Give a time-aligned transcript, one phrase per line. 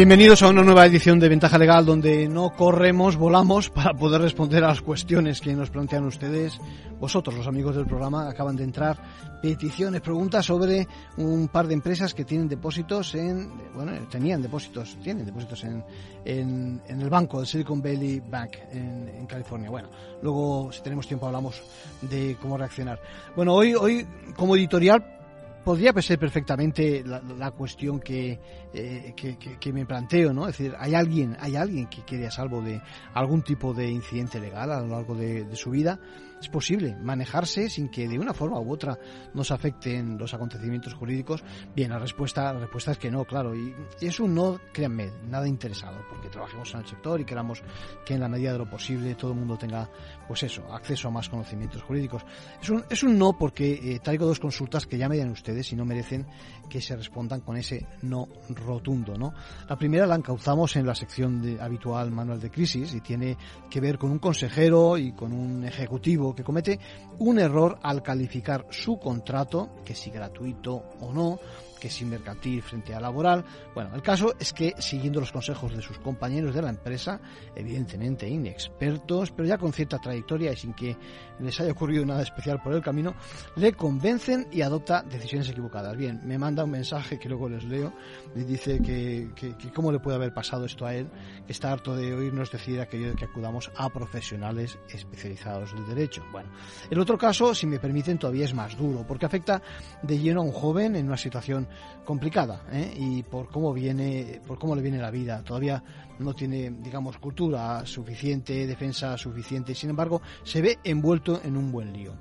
[0.00, 4.64] Bienvenidos a una nueva edición de Ventaja Legal donde no corremos, volamos para poder responder
[4.64, 6.58] a las cuestiones que nos plantean ustedes.
[6.98, 8.96] Vosotros, los amigos del programa, acaban de entrar
[9.42, 15.26] peticiones, preguntas sobre un par de empresas que tienen depósitos en, bueno, tenían depósitos, tienen
[15.26, 15.84] depósitos en,
[16.24, 19.68] en, el banco del Silicon Valley Bank en, en, California.
[19.68, 19.90] Bueno,
[20.22, 21.62] luego si tenemos tiempo hablamos
[22.00, 22.98] de cómo reaccionar.
[23.36, 25.19] Bueno, hoy, hoy como editorial
[25.64, 28.38] podría ser perfectamente la, cuestión que,
[28.72, 30.48] eh, que, que, me planteo, ¿no?
[30.48, 32.80] Es decir, hay alguien, hay alguien que quede a salvo de
[33.14, 35.98] algún tipo de incidente legal a lo largo de su vida
[36.40, 38.98] es posible manejarse sin que de una forma u otra
[39.34, 41.44] nos afecten los acontecimientos jurídicos?
[41.74, 43.54] Bien, la respuesta, la respuesta es que no, claro.
[43.54, 47.62] Y, es un no, créanme, nada interesado, porque trabajemos en el sector y queramos
[48.04, 49.90] que en la medida de lo posible todo el mundo tenga,
[50.26, 52.24] pues eso, acceso a más conocimientos jurídicos.
[52.60, 55.72] Es un, es un no porque eh, traigo dos consultas que ya me dan ustedes
[55.72, 56.26] y no merecen
[56.68, 59.34] que se respondan con ese no rotundo, ¿no?
[59.68, 63.36] La primera la encauzamos en la sección de, habitual manual de crisis y tiene
[63.68, 66.78] que ver con un consejero y con un ejecutivo que comete
[67.18, 71.38] un error al calificar su contrato, que si gratuito o no,
[71.80, 73.44] que si mercantil frente a laboral.
[73.74, 77.20] Bueno, el caso es que, siguiendo los consejos de sus compañeros de la empresa,
[77.56, 80.96] evidentemente inexpertos, pero ya con cierta trayectoria y sin que
[81.40, 83.14] les haya ocurrido nada especial por el camino,
[83.56, 85.96] le convencen y adopta decisiones equivocadas.
[85.96, 87.92] Bien, me manda un mensaje que luego les leo
[88.36, 91.08] y dice que, que, cómo le puede haber pasado esto a él,
[91.46, 96.22] que está harto de oírnos decir aquello de que acudamos a profesionales especializados del derecho.
[96.30, 96.50] Bueno,
[96.90, 99.62] el otro caso, si me permiten, todavía es más duro, porque afecta
[100.02, 101.68] de lleno a un joven en una situación
[102.04, 102.92] complicada ¿eh?
[102.96, 105.42] y por cómo viene, por cómo le viene la vida.
[105.42, 105.82] Todavía
[106.18, 109.74] no tiene, digamos, cultura suficiente, defensa suficiente.
[109.74, 112.14] Sin embargo, se ve envuelto en un buen lío.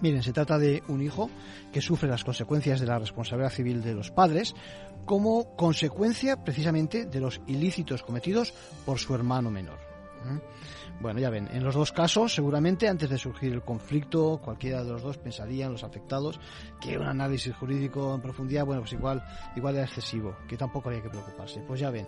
[0.00, 1.30] Miren, se trata de un hijo
[1.72, 4.54] que sufre las consecuencias de la responsabilidad civil de los padres
[5.04, 8.52] como consecuencia precisamente de los ilícitos cometidos
[8.84, 9.91] por su hermano menor.
[10.26, 10.40] ¿Eh?
[11.00, 14.92] Bueno, ya ven, en los dos casos, seguramente antes de surgir el conflicto, cualquiera de
[14.92, 16.38] los dos pensarían, los afectados,
[16.80, 19.24] que un análisis jurídico en profundidad, bueno, pues igual,
[19.56, 21.60] igual era excesivo, que tampoco había que preocuparse.
[21.66, 22.06] Pues ya ven,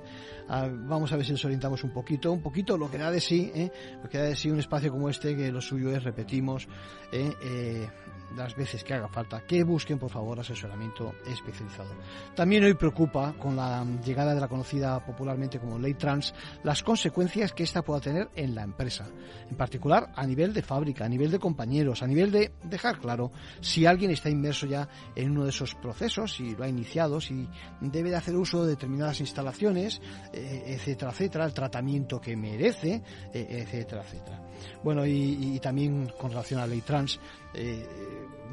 [0.49, 3.51] vamos a ver si nos orientamos un poquito, un poquito lo que da de sí,
[3.55, 3.73] ¿eh?
[4.03, 6.69] lo que da de sí un espacio como este, que lo suyo es, repetimos,
[7.11, 7.33] ¿eh?
[7.43, 7.89] eh
[8.37, 11.91] las veces que haga falta, que busquen por favor asesoramiento especializado.
[12.35, 17.53] También hoy preocupa con la llegada de la conocida popularmente como ley trans las consecuencias
[17.53, 19.07] que ésta pueda tener en la empresa,
[19.51, 23.31] en particular a nivel de fábrica, a nivel de compañeros, a nivel de dejar claro
[23.61, 27.49] si alguien está inmerso ya en uno de esos procesos, si lo ha iniciado, si
[27.81, 30.01] debe de hacer uso de determinadas instalaciones,
[30.33, 33.03] eh, etcétera, etcétera, el tratamiento que merece,
[33.33, 34.41] eh, etcétera, etcétera.
[34.83, 37.19] Bueno, y, y, también con relación a la ley trans,
[37.55, 37.87] eh,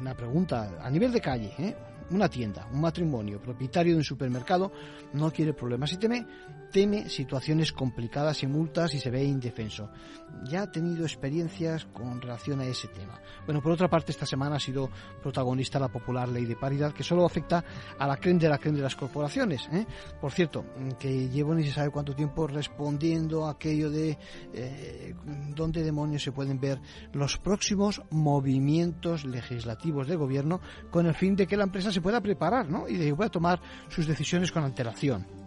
[0.00, 1.76] una pregunta a nivel de calle, ¿eh?
[2.10, 4.72] una tienda, un matrimonio, propietario de un supermercado,
[5.12, 6.26] no quiere problemas y teme,
[6.72, 9.90] teme situaciones complicadas y multas y se ve indefenso.
[10.44, 13.20] Ya ha tenido experiencias con relación a ese tema.
[13.44, 14.88] Bueno, por otra parte, esta semana ha sido
[15.22, 17.62] protagonista la popular ley de paridad que solo afecta
[17.98, 19.68] a la creen de las corporaciones.
[19.72, 19.86] ¿eh?
[20.20, 20.64] Por cierto,
[20.98, 24.18] que llevo ni se sabe cuánto tiempo respondiendo a aquello de
[24.54, 25.14] eh,
[25.54, 26.80] dónde demonios se pueden ver
[27.12, 30.60] los próximos movimientos legislativos de gobierno
[30.90, 32.88] con el fin de que la empresa se pueda preparar ¿no?
[32.88, 35.41] y de que pueda tomar sus decisiones con antelación.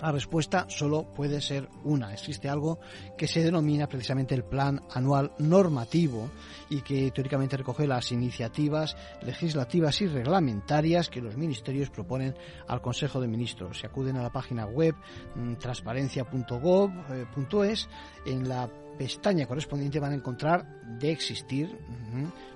[0.00, 2.12] La respuesta solo puede ser una.
[2.12, 2.80] Existe algo
[3.18, 6.30] que se denomina precisamente el Plan Anual Normativo
[6.70, 12.34] y que teóricamente recoge las iniciativas legislativas y reglamentarias que los ministerios proponen
[12.66, 13.80] al Consejo de Ministros.
[13.80, 14.94] Se acuden a la página web
[15.34, 17.88] mm, transparencia.gov.es.
[18.24, 20.66] En la pestaña correspondiente van a encontrar
[20.98, 21.74] de existir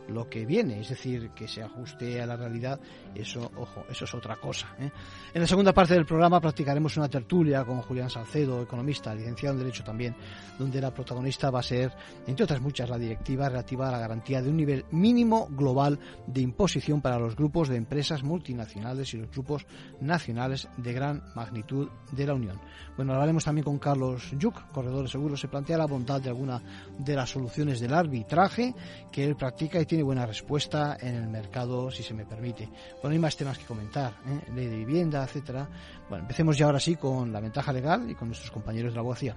[0.08, 2.78] lo que viene, es decir, que se ajuste a la realidad,
[3.14, 4.76] eso, ojo, eso es otra cosa.
[4.78, 4.90] ¿eh?
[5.32, 9.60] En la segunda parte del programa practicaremos una tertulia con Julián Salcedo, economista, licenciado en
[9.60, 10.14] Derecho también,
[10.58, 11.90] donde la protagonista va a ser,
[12.26, 16.42] entre otras muchas, la directiva relativa a la garantía de un nivel mínimo global de
[16.42, 19.66] imposición para los grupos de empresas multinacionales y los grupos
[20.02, 22.60] nacionales de gran magnitud de la Unión.
[22.96, 26.62] Bueno, hablaremos también con Carlos Yuc, corredor de seguros, se plantea la bondad de alguna
[26.96, 28.74] de las soluciones del arbitraje
[29.10, 32.68] que él practica y tiene buena respuesta en el mercado, si se me permite.
[33.02, 34.52] Bueno, hay más temas que comentar, ¿eh?
[34.54, 35.68] ley de vivienda, etcétera.
[36.08, 39.00] Bueno, empecemos ya ahora sí con la ventaja legal y con nuestros compañeros de la
[39.00, 39.36] abogacía.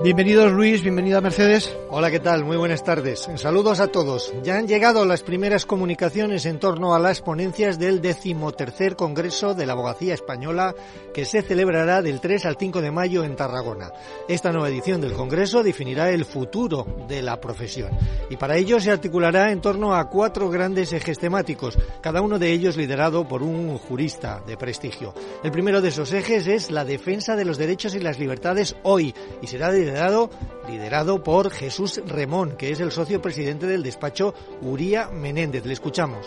[0.00, 1.72] Bienvenidos Luis, bienvenida Mercedes.
[1.88, 2.44] Hola, ¿qué tal?
[2.44, 3.28] Muy buenas tardes.
[3.36, 4.34] Saludos a todos.
[4.42, 9.64] Ya han llegado las primeras comunicaciones en torno a las ponencias del decimotercer Congreso de
[9.64, 10.74] la Abogacía Española
[11.14, 13.92] que se celebrará del 3 al 5 de mayo en Tarragona.
[14.26, 17.90] Esta nueva edición del Congreso definirá el futuro de la profesión
[18.28, 22.50] y para ello se articulará en torno a cuatro grandes ejes temáticos, cada uno de
[22.50, 25.14] ellos liderado por un jurista de prestigio.
[25.44, 29.14] El primero de esos ejes es la defensa de los derechos y las libertades hoy
[29.40, 35.08] y será de liderado, por Jesús Remón, que es el socio presidente del despacho Uría
[35.08, 35.64] Menéndez.
[35.66, 36.26] Le escuchamos.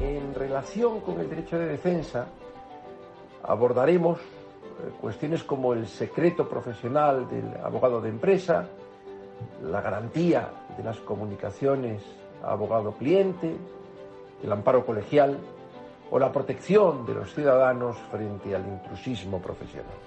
[0.00, 2.26] En relación con el derecho de defensa,
[3.42, 8.68] abordaremos eh, cuestiones como el secreto profesional del abogado de empresa,
[9.62, 12.02] la garantía de las comunicaciones
[12.42, 13.56] abogado-cliente,
[14.42, 15.38] el amparo colegial
[16.10, 20.05] o la protección de los ciudadanos frente al intrusismo profesional.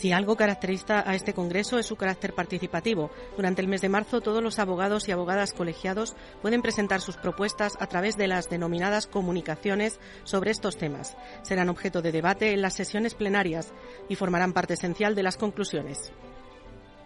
[0.00, 3.10] Si algo caracteriza a este Congreso es su carácter participativo.
[3.36, 7.74] Durante el mes de marzo, todos los abogados y abogadas colegiados pueden presentar sus propuestas
[7.78, 11.18] a través de las denominadas comunicaciones sobre estos temas.
[11.42, 13.74] Serán objeto de debate en las sesiones plenarias
[14.08, 16.10] y formarán parte esencial de las conclusiones.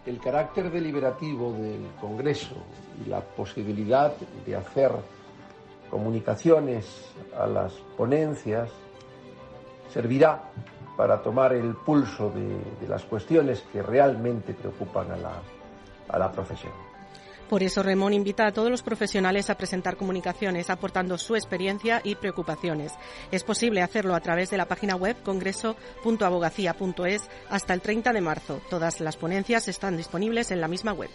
[0.05, 2.55] El carácter deliberativo del Congreso
[3.05, 4.15] y la posibilidad
[4.45, 4.93] de hacer
[5.89, 6.85] comunicaciones
[7.37, 8.69] a las ponencias
[9.89, 10.49] servirá
[10.95, 15.33] para tomar el pulso de, las cuestiones que realmente preocupan a la,
[16.09, 16.73] a la profesión.
[17.49, 22.15] Por eso Remón invita a todos los profesionales a presentar comunicaciones aportando su experiencia y
[22.15, 22.93] preocupaciones.
[23.31, 28.61] Es posible hacerlo a través de la página web congreso.abogacía.es hasta el 30 de marzo.
[28.69, 31.09] Todas las ponencias están disponibles en la misma web.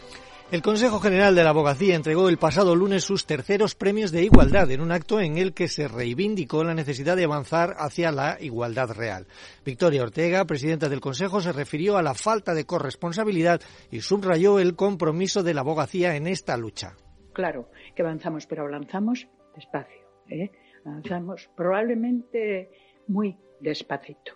[0.50, 4.69] El Consejo General de la Abogacía entregó el pasado lunes sus terceros premios de igualdad
[4.73, 8.91] en un acto en el que se reivindicó la necesidad de avanzar hacia la igualdad
[8.91, 9.29] real.
[9.64, 13.61] Victoria Ortega, presidenta del Consejo, se refirió a la falta de corresponsabilidad
[13.93, 16.96] y subrayó el compromiso de la abogacía en esta lucha.
[17.32, 20.03] Claro que avanzamos, pero avanzamos despacio.
[20.29, 20.50] ¿eh?
[20.85, 22.73] Avanzamos probablemente
[23.06, 24.32] muy despacito.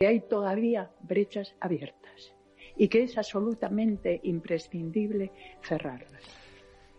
[0.00, 2.35] Hay todavía brechas abiertas
[2.76, 5.32] y que es absolutamente imprescindible
[5.62, 6.45] cerrarlas.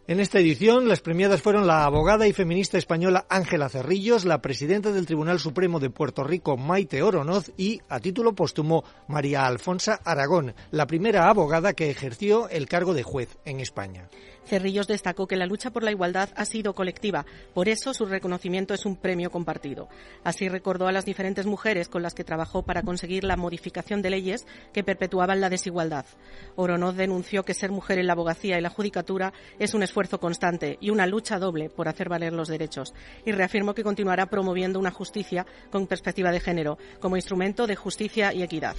[0.09, 4.93] En esta edición, las premiadas fueron la abogada y feminista española Ángela Cerrillos, la presidenta
[4.93, 10.55] del Tribunal Supremo de Puerto Rico Maite Oronoz y, a título póstumo, María Alfonsa Aragón,
[10.71, 14.07] la primera abogada que ejerció el cargo de juez en España.
[14.45, 18.73] Cerrillos destacó que la lucha por la igualdad ha sido colectiva, por eso su reconocimiento
[18.73, 19.89] es un premio compartido.
[20.23, 24.11] Así recordó a las diferentes mujeres con las que trabajó para conseguir la modificación de
[24.11, 26.05] leyes que perpetuaban la desigualdad.
[26.55, 30.77] Oronoz denunció que ser mujer en la abogacía y la judicatura es un esfuerzo constante
[30.79, 32.93] y una lucha doble por hacer valer los derechos,
[33.25, 38.31] y reafirmó que continuará promoviendo una justicia con perspectiva de género como instrumento de justicia
[38.31, 38.75] y equidad.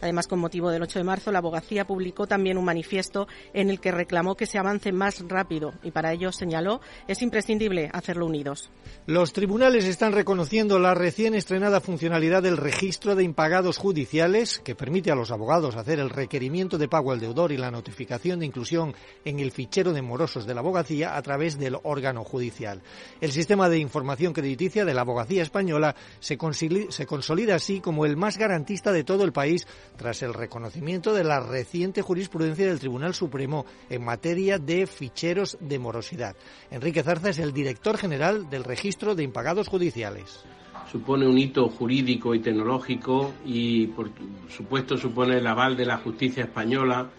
[0.00, 3.80] Además, con motivo del 8 de marzo, la abogacía publicó también un manifiesto en el
[3.80, 8.70] que reclamó que se avance más rápido y para ello señaló es imprescindible hacerlo unidos.
[9.06, 15.10] Los tribunales están reconociendo la recién estrenada funcionalidad del registro de impagados judiciales que permite
[15.10, 18.94] a los abogados hacer el requerimiento de pago al deudor y la notificación de inclusión
[19.24, 22.82] en el fichero de morosos de la abogacía a través del órgano judicial.
[23.20, 28.38] El sistema de información crediticia de la abogacía española se, consolida así como el más
[28.38, 29.66] garantista de todo el país
[29.96, 35.78] tras el reconocimiento de la reciente jurisprudencia del Tribunal Supremo en materia de ficheros de
[35.78, 36.36] morosidad.
[36.70, 40.44] Enrique Zarza es el director general del Registro de Impagados Judiciales
[40.90, 44.10] supone un hito jurídico y tecnológico y, por
[44.48, 47.10] supuesto, supone el aval de la justicia española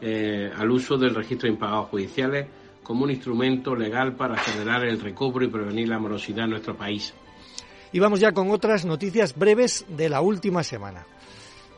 [0.00, 2.46] eh, al uso del registro de impagados judiciales
[2.82, 7.14] como un instrumento legal para acelerar el recobro y prevenir la morosidad en nuestro país.
[7.92, 11.06] Y vamos ya con otras noticias breves de la última semana.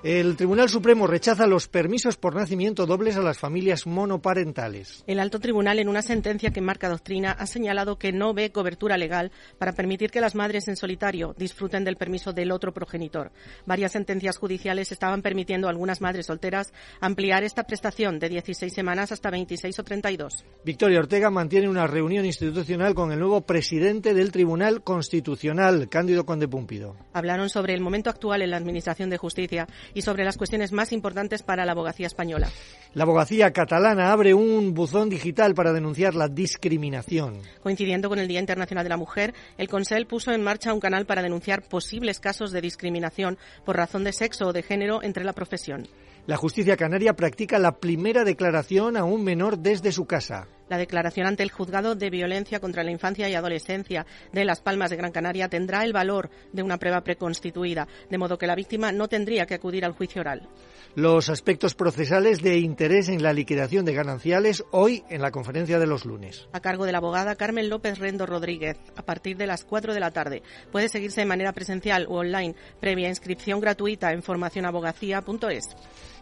[0.04, 5.04] El Tribunal Supremo rechaza los permisos por nacimiento dobles a las familias monoparentales.
[5.06, 8.98] El alto tribunal, en una sentencia que marca doctrina, ha señalado que no ve cobertura
[8.98, 13.30] legal para permitir que las madres en solitario disfruten del permiso del otro progenitor.
[13.64, 19.12] Varias sentencias judiciales estaban permitiendo a algunas madres solteras ampliar esta prestación de 16 semanas
[19.12, 20.44] hasta 26 o 32.
[20.64, 26.48] Victoria Ortega mantiene una reunión institucional con el nuevo presidente del Tribunal Constitucional, Cándido Conde
[26.48, 26.96] Púmpido.
[27.12, 30.92] Hablaron sobre el momento actual en la Administración de Justicia y sobre las cuestiones más
[30.92, 32.48] importantes para la abogacía española.
[32.94, 37.38] La abogacía catalana abre un buzón digital para denunciar la discriminación.
[37.62, 41.06] Coincidiendo con el Día Internacional de la Mujer, el Consell puso en marcha un canal
[41.06, 45.32] para denunciar posibles casos de discriminación por razón de sexo o de género entre la
[45.32, 45.88] profesión.
[46.26, 50.46] La justicia canaria practica la primera declaración a un menor desde su casa.
[50.68, 54.90] La declaración ante el juzgado de violencia contra la infancia y adolescencia de Las Palmas
[54.90, 58.92] de Gran Canaria tendrá el valor de una prueba preconstituida, de modo que la víctima
[58.92, 60.48] no tendría que acudir al juicio oral.
[60.94, 65.86] Los aspectos procesales de interés en la liquidación de gananciales hoy en la conferencia de
[65.86, 66.48] los lunes.
[66.52, 70.00] A cargo de la abogada Carmen López Rendo Rodríguez, a partir de las 4 de
[70.00, 70.42] la tarde.
[70.70, 75.64] Puede seguirse de manera presencial o online, previa inscripción gratuita en formacionabogacía.es.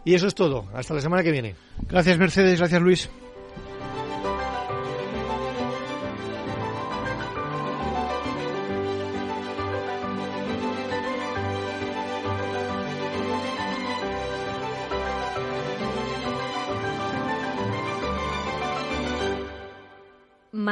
[0.05, 0.65] Y eso es todo.
[0.73, 1.55] Hasta la semana que viene.
[1.89, 2.59] Gracias, Mercedes.
[2.59, 3.09] Gracias, Luis.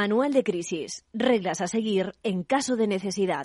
[0.00, 1.04] Manual de crisis.
[1.12, 3.42] Reglas a seguir en caso de necesidad.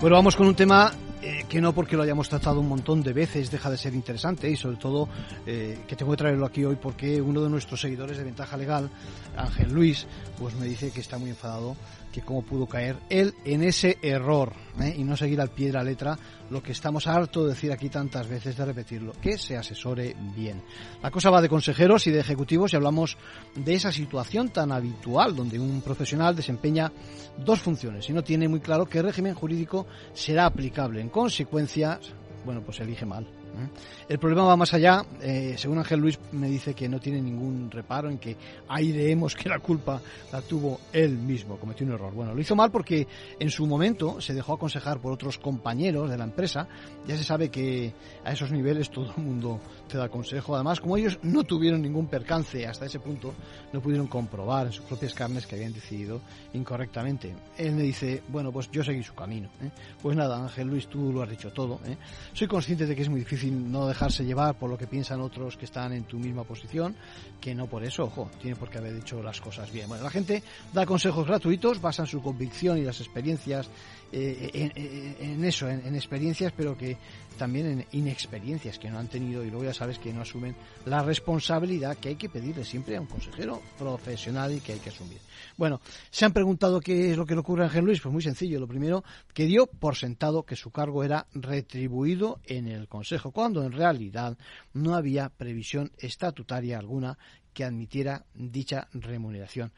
[0.00, 0.92] Bueno, vamos con un tema
[1.22, 4.48] eh, que no porque lo hayamos tratado un montón de veces deja de ser interesante
[4.48, 5.08] y sobre todo
[5.44, 8.88] eh, que tengo que traerlo aquí hoy porque uno de nuestros seguidores de Ventaja Legal,
[9.36, 10.06] Ángel Luis,
[10.38, 11.74] pues me dice que está muy enfadado
[12.12, 14.94] que cómo pudo caer él en ese error ¿eh?
[14.96, 16.18] y no seguir al pie de la letra
[16.50, 20.62] lo que estamos harto de decir aquí tantas veces de repetirlo, que se asesore bien.
[21.02, 23.16] La cosa va de consejeros y de ejecutivos y hablamos
[23.54, 26.92] de esa situación tan habitual donde un profesional desempeña
[27.38, 31.00] dos funciones y no tiene muy claro qué régimen jurídico será aplicable.
[31.00, 31.98] En consecuencia,
[32.44, 33.24] bueno, pues elige mal.
[33.24, 33.68] ¿eh?
[34.12, 35.06] El problema va más allá.
[35.22, 38.36] Eh, según Ángel Luis me dice que no tiene ningún reparo en que
[38.68, 42.12] aireemos que la culpa la tuvo él mismo, cometió un error.
[42.12, 43.08] Bueno, lo hizo mal porque
[43.40, 46.68] en su momento se dejó aconsejar por otros compañeros de la empresa.
[47.06, 50.56] Ya se sabe que a esos niveles todo el mundo te da consejo.
[50.56, 53.32] Además, como ellos no tuvieron ningún percance hasta ese punto,
[53.72, 56.20] no pudieron comprobar en sus propias carnes que habían decidido
[56.52, 57.34] incorrectamente.
[57.56, 59.48] Él me dice, bueno, pues yo seguí su camino.
[59.62, 59.70] ¿eh?
[60.02, 61.80] Pues nada, Ángel Luis, tú lo has dicho todo.
[61.86, 61.96] ¿eh?
[62.34, 65.56] Soy consciente de que es muy difícil no dejarse llevar por lo que piensan otros
[65.56, 66.96] que están en tu misma posición,
[67.40, 69.86] que no por eso, ojo, tiene por qué haber dicho las cosas bien.
[69.86, 70.42] Bueno, la gente
[70.72, 73.70] da consejos gratuitos, basan su convicción y las experiencias
[74.12, 76.98] eh, en, en, eso, en, en, experiencias, pero que
[77.38, 80.54] también en inexperiencias que no han tenido y luego ya sabes que no asumen
[80.84, 84.90] la responsabilidad que hay que pedirle siempre a un consejero profesional y que hay que
[84.90, 85.18] asumir.
[85.56, 88.22] Bueno, se han preguntado qué es lo que le ocurre a Ángel Luis, pues muy
[88.22, 88.60] sencillo.
[88.60, 89.02] Lo primero,
[89.32, 94.36] que dio por sentado que su cargo era retribuido en el Consejo, cuando en realidad
[94.72, 97.18] no había previsión estatutaria alguna
[97.52, 99.72] que admitiera dicha remuneración.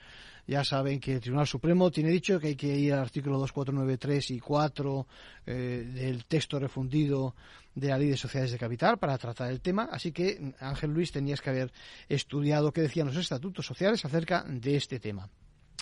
[0.47, 4.31] Ya saben que el Tribunal Supremo tiene dicho que hay que ir al artículo 2493
[4.33, 5.07] y 4
[5.47, 5.53] eh,
[5.95, 7.35] del texto refundido
[7.75, 9.89] de la Ley de Sociedades de Capital para tratar el tema.
[9.91, 11.73] Así que, Ángel Luis, tenías que haber
[12.09, 15.31] estudiado qué decían los estatutos sociales acerca de este tema.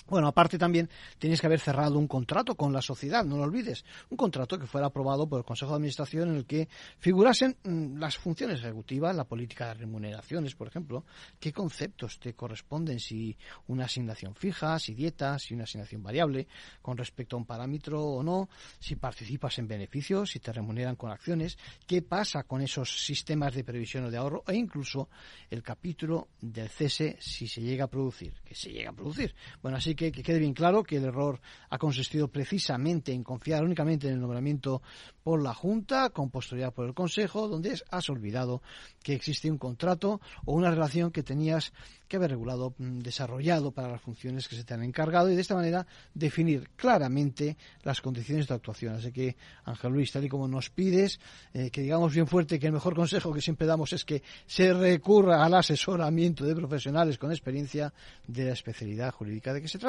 [0.07, 3.85] Bueno, aparte también tienes que haber cerrado un contrato con la sociedad, no lo olvides.
[4.09, 6.67] Un contrato que fuera aprobado por el Consejo de Administración en el que
[6.99, 11.05] figurasen mmm, las funciones ejecutivas, la política de remuneraciones, por ejemplo,
[11.39, 16.47] qué conceptos te corresponden, si una asignación fija, si dieta, si una asignación variable,
[16.81, 21.11] con respecto a un parámetro o no, si participas en beneficios, si te remuneran con
[21.11, 21.57] acciones,
[21.87, 25.09] qué pasa con esos sistemas de previsión o de ahorro e incluso
[25.49, 29.33] el capítulo del cese si se llega a producir, que se llega a producir.
[29.61, 33.63] Bueno, así que, que quede bien claro que el error ha consistido precisamente en confiar
[33.63, 34.81] únicamente en el nombramiento
[35.23, 38.61] por la Junta, con posterioridad por el Consejo, donde has olvidado
[39.01, 41.73] que existe un contrato o una relación que tenías
[42.07, 45.55] que haber regulado, desarrollado para las funciones que se te han encargado y de esta
[45.55, 48.95] manera definir claramente las condiciones de actuación.
[48.95, 51.19] Así que, Ángel Luis, tal y como nos pides,
[51.53, 54.73] eh, que digamos bien fuerte que el mejor consejo que siempre damos es que se
[54.73, 57.93] recurra al asesoramiento de profesionales con experiencia
[58.27, 59.79] de la especialidad jurídica de que se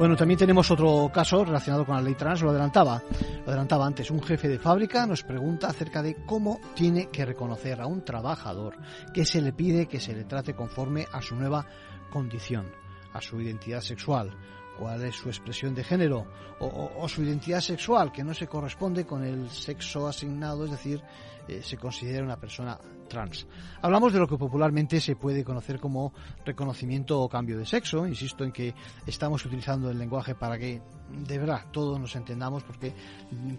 [0.00, 3.02] Bueno, también tenemos otro caso relacionado con la ley trans, lo adelantaba,
[3.44, 4.10] lo adelantaba antes.
[4.10, 8.78] Un jefe de fábrica nos pregunta acerca de cómo tiene que reconocer a un trabajador
[9.12, 11.66] que se le pide que se le trate conforme a su nueva
[12.10, 12.72] condición,
[13.12, 14.34] a su identidad sexual,
[14.80, 16.26] cuál es su expresión de género
[16.58, 21.02] o, o, su identidad sexual que no se corresponde con el sexo asignado, es decir,
[21.50, 22.78] eh, se considera una persona
[23.08, 23.46] trans.
[23.82, 26.12] Hablamos de lo que popularmente se puede conocer como
[26.44, 28.06] reconocimiento o cambio de sexo.
[28.06, 28.72] Insisto en que
[29.04, 30.80] estamos utilizando el lenguaje para que
[31.10, 32.94] de verdad todos nos entendamos porque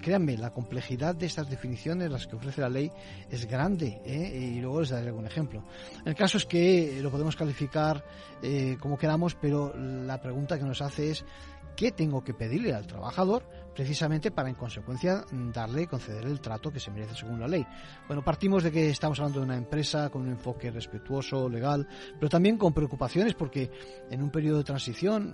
[0.02, 2.90] créanme, la complejidad de estas definiciones, las que ofrece la ley,
[3.30, 4.54] es grande ¿eh?
[4.56, 5.64] y luego les daré algún ejemplo.
[6.06, 8.06] El caso es que lo podemos calificar
[8.42, 11.26] eh, como queramos, pero la pregunta que nos hace es
[11.76, 13.44] qué tengo que pedirle al trabajador
[13.76, 17.66] precisamente para en consecuencia darle conceder el trato que se merece según la ley.
[18.08, 21.88] Bueno, partimos de que estamos hablando de una empresa con un enfoque respetuoso, legal,
[22.20, 23.72] pero también con preocupaciones porque
[24.10, 25.34] en un periodo de transición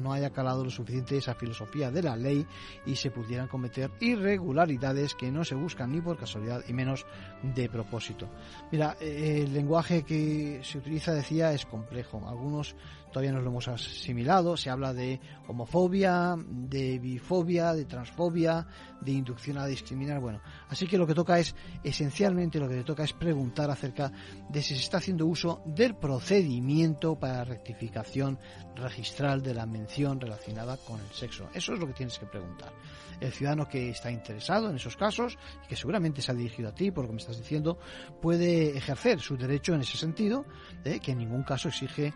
[0.00, 2.46] no haya calado lo suficiente esa filosofía de la ley
[2.86, 7.06] y se pudieran cometer irregularidades que no se buscan ni por casualidad y menos
[7.42, 8.28] de propósito.
[8.70, 12.26] Mira, eh, el lenguaje que se utiliza, decía, es complejo.
[12.28, 12.76] Algunos
[13.14, 14.56] todavía no lo hemos asimilado.
[14.56, 18.66] Se habla de homofobia, de bifobia, de transfobia,
[19.00, 20.20] de inducción a discriminar.
[20.20, 24.10] Bueno, así que lo que toca es, esencialmente lo que le toca es preguntar acerca
[24.48, 28.38] de si se está haciendo uso del procedimiento para rectificación
[28.74, 31.48] registral de la mención relacionada con el sexo.
[31.54, 32.72] Eso es lo que tienes que preguntar.
[33.20, 36.74] El ciudadano que está interesado en esos casos y que seguramente se ha dirigido a
[36.74, 37.78] ti por lo que me estás diciendo,
[38.20, 40.44] puede ejercer su derecho en ese sentido,
[40.84, 40.98] ¿eh?
[41.00, 42.12] que en ningún caso exige,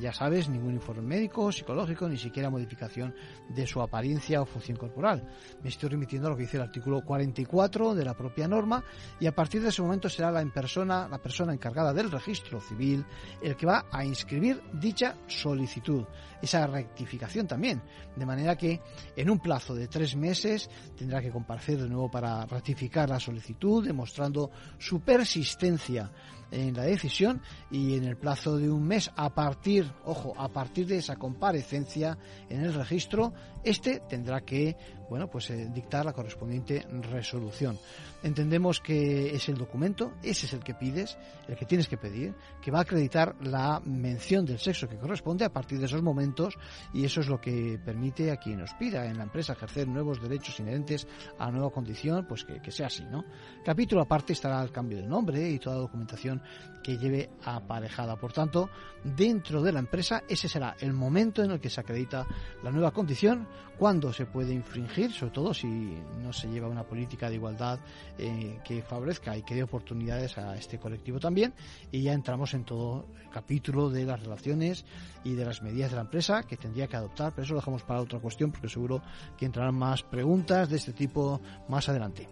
[0.00, 3.14] ya sabes, ningún informe médico, psicológico, ni siquiera modificación
[3.48, 5.22] de su apariencia o función corporal.
[5.62, 8.82] Me estoy remitiendo a lo que dice el artículo 44 de la propia norma
[9.20, 13.04] y a partir de ese momento será la, persona, la persona encargada del registro civil
[13.42, 16.04] el que va a inscribir dicha solicitud,
[16.40, 17.82] esa rectificación también,
[18.16, 18.80] de manera que
[19.16, 23.84] en un plazo de tres meses tendrá que comparecer de nuevo para ratificar la solicitud,
[23.84, 26.10] demostrando su persistencia
[26.50, 30.86] en la decisión y en el plazo de un mes a partir, ojo, a partir
[30.86, 33.32] de esa comparecencia en el registro,
[33.64, 34.76] este tendrá que
[35.08, 37.78] bueno, pues eh, dictar la correspondiente resolución.
[38.22, 42.34] Entendemos que es el documento, ese es el que pides, el que tienes que pedir,
[42.60, 46.54] que va a acreditar la mención del sexo que corresponde a partir de esos momentos
[46.92, 50.20] y eso es lo que permite a quien nos pida en la empresa ejercer nuevos
[50.20, 51.06] derechos inherentes
[51.38, 53.24] a la nueva condición, pues que, que sea así, ¿no?
[53.64, 56.42] Capítulo aparte estará el cambio de nombre y toda la documentación
[56.82, 58.16] que lleve aparejada.
[58.16, 58.68] Por tanto,
[59.04, 62.26] dentro de la empresa ese será el momento en el que se acredita
[62.62, 63.46] la nueva condición,
[63.78, 67.78] cuando se puede infringir, sobre todo si no se lleva una política de igualdad
[68.18, 71.54] eh, que favorezca y que dé oportunidades a este colectivo también.
[71.90, 74.84] Y ya entramos en todo el capítulo de las relaciones
[75.24, 77.82] y de las medidas de la empresa que tendría que adoptar, pero eso lo dejamos
[77.82, 79.00] para otra cuestión porque seguro
[79.36, 82.28] que entrarán más preguntas de este tipo más adelante.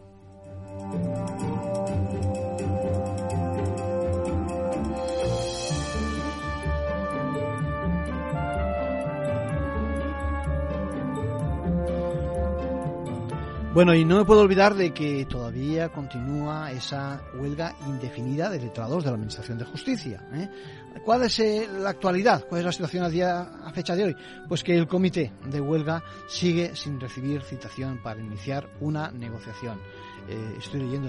[13.76, 19.04] Bueno, y no me puedo olvidar de que todavía continúa esa huelga indefinida de letrados
[19.04, 20.26] de la Administración de Justicia.
[20.32, 20.48] ¿eh?
[21.04, 22.46] ¿Cuál es eh, la actualidad?
[22.48, 24.16] ¿Cuál es la situación a, día, a fecha de hoy?
[24.48, 29.78] Pues que el comité de huelga sigue sin recibir citación para iniciar una negociación.
[30.28, 31.08] Eh, estoy leyendo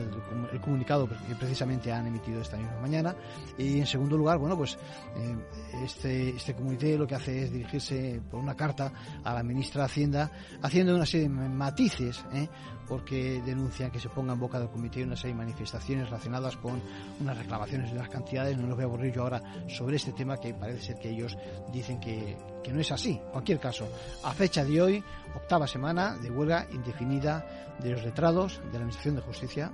[0.52, 3.16] el, comunicado que precisamente han emitido esta misma mañana.
[3.58, 4.78] Y en segundo lugar, bueno, pues
[5.16, 5.36] eh,
[5.84, 8.92] este, este comité lo que hace es dirigirse por una carta
[9.24, 12.48] a la ministra de Hacienda, haciendo una serie de matices, ¿eh?
[12.88, 16.82] Porque denuncian que se ponga en boca del comité una serie de manifestaciones relacionadas con
[17.20, 18.58] unas reclamaciones de las cantidades.
[18.58, 21.38] No los voy a aburrir yo ahora sobre este tema que parece ser que ellos
[21.72, 23.22] dicen que, que no es así.
[23.26, 23.88] En cualquier caso,
[24.24, 25.04] a fecha de hoy,
[25.36, 29.72] octava semana de huelga indefinida de los letrados de la Administración de Justicia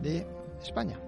[0.00, 0.26] de
[0.62, 1.07] España.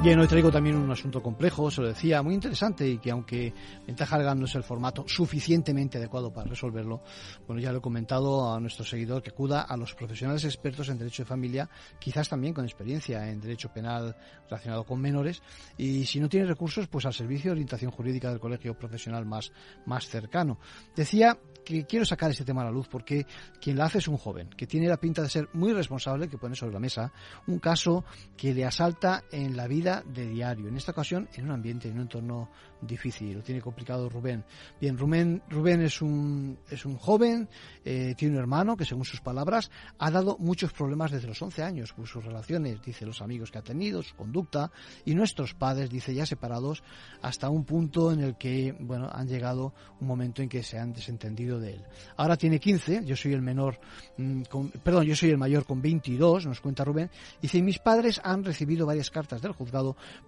[0.00, 3.52] Bien, hoy traigo también un asunto complejo, se lo decía, muy interesante y que aunque
[3.84, 7.02] Ventaja Legal no es el formato suficientemente adecuado para resolverlo,
[7.48, 10.98] bueno, ya lo he comentado a nuestro seguidor que acuda a los profesionales expertos en
[10.98, 15.42] derecho de familia, quizás también con experiencia en derecho penal relacionado con menores
[15.76, 19.50] y si no tiene recursos, pues al servicio de orientación jurídica del colegio profesional más,
[19.84, 20.60] más cercano.
[20.94, 23.26] Decía que quiero sacar este tema a la luz porque
[23.60, 26.38] quien la hace es un joven que tiene la pinta de ser muy responsable, que
[26.38, 27.12] pone sobre la mesa
[27.48, 28.04] un caso
[28.36, 30.68] que le asalta en la vida de diario.
[30.68, 32.48] En esta ocasión, en un ambiente, en un entorno
[32.80, 33.34] difícil.
[33.34, 34.44] Lo tiene complicado Rubén.
[34.80, 37.48] Bien, Rubén, Rubén es un, es un joven,
[37.84, 41.62] eh, tiene un hermano que, según sus palabras, ha dado muchos problemas desde los 11
[41.62, 44.70] años por sus relaciones, dice los amigos que ha tenido, su conducta,
[45.04, 46.82] y nuestros padres, dice, ya separados,
[47.22, 50.92] hasta un punto en el que, bueno, han llegado un momento en que se han
[50.92, 51.84] desentendido de él.
[52.16, 53.78] Ahora tiene 15, yo soy el menor,
[54.16, 54.42] mm,
[54.82, 58.86] perdón, yo soy el mayor con 22, nos cuenta Rubén, dice, mis padres han recibido
[58.86, 59.77] varias cartas del juzgado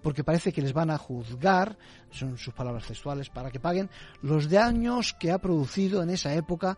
[0.03, 1.77] porque parece que les van a juzgar,
[2.11, 3.91] son sus palabras textuales, para que paguen
[4.23, 6.77] los daños que ha producido en esa época.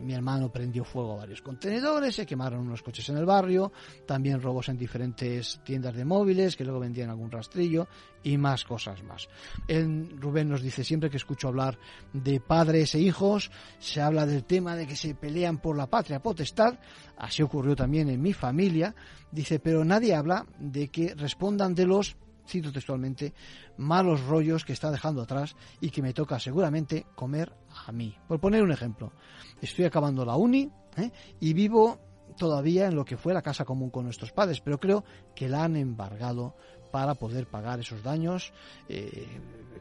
[0.00, 3.72] Mi hermano prendió fuego a varios contenedores, se quemaron unos coches en el barrio,
[4.06, 7.88] también robos en diferentes tiendas de móviles que luego vendían algún rastrillo
[8.22, 9.28] y más cosas más.
[9.68, 11.78] Rubén nos dice siempre que escucho hablar
[12.12, 16.22] de padres e hijos, se habla del tema de que se pelean por la patria
[16.22, 16.78] potestad,
[17.16, 18.94] así ocurrió también en mi familia,
[19.30, 22.16] dice, pero nadie habla de que respondan de los
[22.48, 23.34] cito textualmente,
[23.76, 27.52] malos rollos que está dejando atrás y que me toca seguramente comer
[27.86, 28.16] a mí.
[28.26, 29.12] Por poner un ejemplo,
[29.60, 31.10] estoy acabando la uni ¿eh?
[31.40, 32.00] y vivo
[32.36, 35.04] todavía en lo que fue la casa común con nuestros padres, pero creo
[35.34, 36.56] que la han embargado
[36.90, 38.52] para poder pagar esos daños
[38.88, 39.26] eh,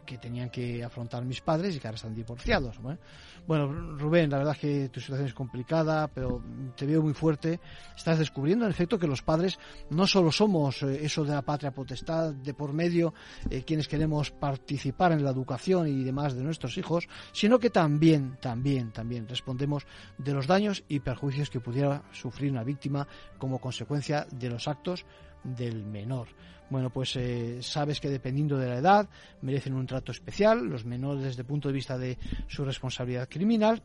[0.06, 2.80] que tenían que afrontar mis padres y que ahora están divorciados.
[3.46, 6.42] Bueno, Rubén, la verdad es que tu situación es complicada, pero
[6.76, 7.60] te veo muy fuerte.
[7.96, 9.58] Estás descubriendo, en efecto, que los padres
[9.90, 13.14] no solo somos eh, eso de la patria potestad, de por medio
[13.50, 18.38] eh, quienes queremos participar en la educación y demás de nuestros hijos, sino que también,
[18.42, 19.86] también, también respondemos
[20.18, 25.06] de los daños y perjuicios que pudiera sufrir una víctima como consecuencia de los actos
[25.44, 26.28] del menor.
[26.70, 29.10] Bueno, pues eh, sabes que dependiendo de la edad
[29.42, 33.82] merecen un trato especial, los menores desde el punto de vista de su responsabilidad criminal,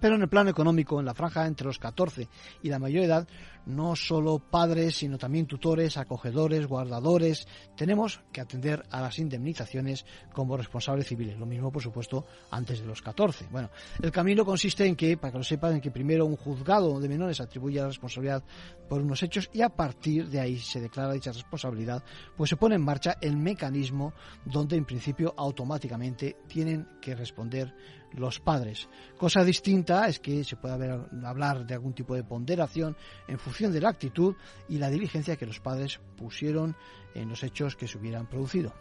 [0.00, 2.28] pero en el plano económico, en la franja entre los 14
[2.62, 3.28] y la mayor edad,
[3.66, 7.46] no solo padres, sino también tutores, acogedores, guardadores,
[7.76, 11.38] tenemos que atender a las indemnizaciones como responsables civiles.
[11.38, 13.48] Lo mismo, por supuesto, antes de los 14.
[13.50, 13.70] Bueno,
[14.00, 17.08] el camino consiste en que, para que lo sepan, en que primero un juzgado de
[17.08, 18.44] menores atribuye la responsabilidad
[18.88, 22.04] por unos hechos y a partir de ahí se declara dicha responsabilidad,
[22.36, 24.12] pues se pone en marcha el mecanismo
[24.44, 27.74] donde en principio automáticamente tienen que responder
[28.16, 28.88] los padres.
[29.16, 32.96] Cosa distinta es que se puede hablar de algún tipo de ponderación
[33.28, 34.34] en función de la actitud
[34.68, 36.76] y la diligencia que los padres pusieron
[37.14, 38.72] en los hechos que se hubieran producido.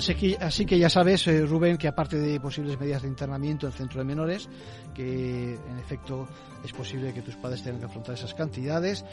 [0.00, 3.98] Así que, ya sabes, eh, Rubén, que aparte de posibles medidas de internamiento en centro
[3.98, 4.48] de menores,
[4.94, 6.26] que en efecto
[6.64, 9.04] es posible que tus padres tengan que afrontar esas cantidades,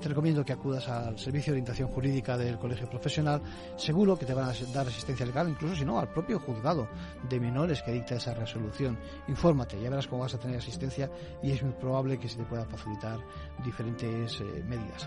[0.00, 3.42] te recomiendo que acudas al Servicio de Orientación Jurídica del Colegio Profesional.
[3.76, 6.88] Seguro que te van a dar asistencia legal, incluso si no, al propio juzgado
[7.28, 8.98] de menores que dicta esa resolución.
[9.28, 11.10] Infórmate, ya verás cómo vas a tener asistencia
[11.42, 13.18] y es muy probable que se te puedan facilitar
[13.62, 15.06] diferentes eh, medidas.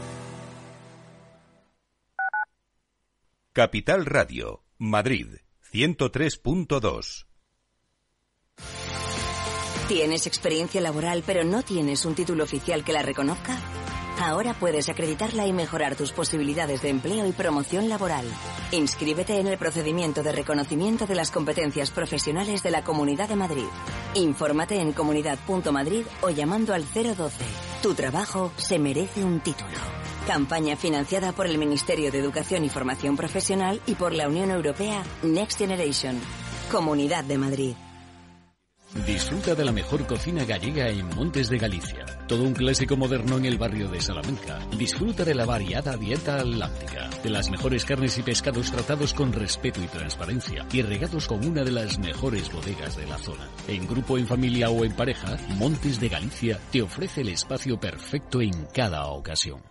[3.53, 5.27] Capital Radio, Madrid,
[5.73, 7.25] 103.2.
[9.89, 13.57] ¿Tienes experiencia laboral pero no tienes un título oficial que la reconozca?
[14.21, 18.25] Ahora puedes acreditarla y mejorar tus posibilidades de empleo y promoción laboral.
[18.71, 23.67] Inscríbete en el procedimiento de reconocimiento de las competencias profesionales de la Comunidad de Madrid.
[24.13, 27.43] Infórmate en comunidad.madrid o llamando al 012.
[27.83, 30.00] Tu trabajo se merece un título.
[30.27, 35.03] Campaña financiada por el Ministerio de Educación y Formación Profesional y por la Unión Europea
[35.23, 36.19] Next Generation.
[36.71, 37.73] Comunidad de Madrid.
[39.05, 42.05] Disfruta de la mejor cocina gallega en Montes de Galicia.
[42.27, 44.59] Todo un clásico moderno en el barrio de Salamanca.
[44.77, 49.81] Disfruta de la variada dieta atlántica, de las mejores carnes y pescados tratados con respeto
[49.81, 53.49] y transparencia y regados con una de las mejores bodegas de la zona.
[53.67, 58.41] En grupo, en familia o en pareja, Montes de Galicia te ofrece el espacio perfecto
[58.41, 59.70] en cada ocasión.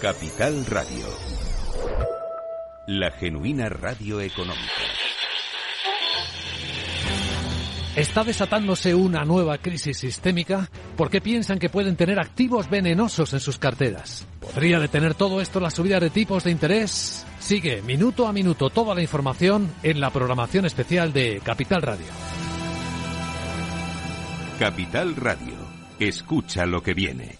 [0.00, 1.04] Capital Radio.
[2.86, 4.64] La genuina radio económica.
[7.94, 10.70] ¿Está desatándose una nueva crisis sistémica?
[10.96, 14.26] ¿Por qué piensan que pueden tener activos venenosos en sus carteras?
[14.40, 17.26] ¿Podría detener todo esto la subida de tipos de interés?
[17.38, 22.06] Sigue minuto a minuto toda la información en la programación especial de Capital Radio.
[24.58, 25.56] Capital Radio.
[25.98, 27.39] Escucha lo que viene.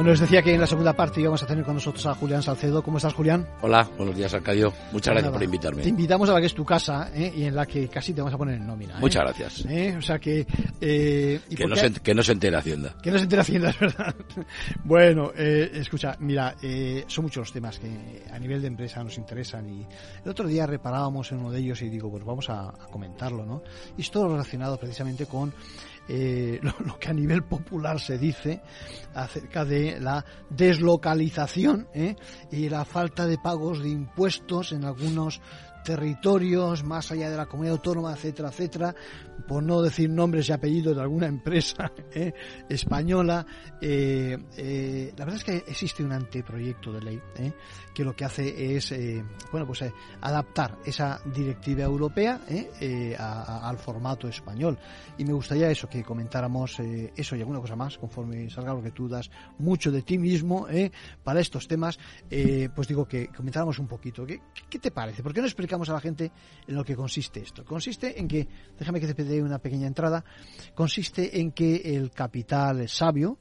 [0.00, 2.42] Bueno, les decía que en la segunda parte íbamos a tener con nosotros a Julián
[2.42, 2.82] Salcedo.
[2.82, 3.46] ¿Cómo estás, Julián?
[3.60, 4.72] Hola, buenos días, Arcadio.
[4.92, 5.82] Muchas gracias por invitarme.
[5.82, 7.30] Te invitamos a la que es tu casa ¿eh?
[7.36, 8.94] y en la que casi te vamos a poner en nómina.
[8.94, 8.98] ¿eh?
[8.98, 9.66] Muchas gracias.
[9.66, 9.94] ¿Eh?
[9.98, 10.46] O sea que...
[10.80, 12.96] eh, ¿y Que no, se, que no se entere Hacienda.
[13.02, 14.14] Que no se entere Hacienda, es verdad.
[14.84, 19.18] bueno, eh, escucha, mira, eh, son muchos los temas que a nivel de empresa nos
[19.18, 19.86] interesan y
[20.24, 23.44] el otro día reparábamos en uno de ellos y digo, pues vamos a, a comentarlo,
[23.44, 23.62] ¿no?
[23.98, 25.52] Y es todo relacionado precisamente con
[26.10, 28.60] lo, lo que a nivel popular se dice
[29.14, 32.16] acerca de la deslocalización ¿eh?
[32.50, 35.40] y la falta de pagos de impuestos en algunos
[35.84, 38.94] territorios más allá de la comunidad autónoma, etcétera, etcétera,
[39.46, 42.32] por no decir nombres y apellidos de alguna empresa ¿eh?
[42.68, 43.44] española.
[43.80, 47.20] eh, eh, la verdad es que existe un anteproyecto de ley
[47.94, 48.94] que lo que hace es,
[49.50, 49.84] bueno, pues
[50.20, 52.40] adaptar esa directiva europea
[53.18, 54.78] al formato español.
[55.18, 58.92] Y me gustaría eso, que comentáramos eso y alguna cosa más, conforme salga lo que
[58.92, 60.68] tú das mucho de ti mismo
[61.24, 61.98] para estos temas,
[62.74, 64.24] pues digo que comentáramos un poquito.
[64.24, 65.22] ¿Qué, ¿Qué te parece?
[65.22, 66.30] ¿Por qué no explicamos a la gente
[66.66, 67.64] en lo que consiste esto?
[67.64, 68.46] Consiste en que,
[68.78, 70.24] déjame que te dé una pequeña entrada,
[70.74, 73.38] consiste en que el capital sabio,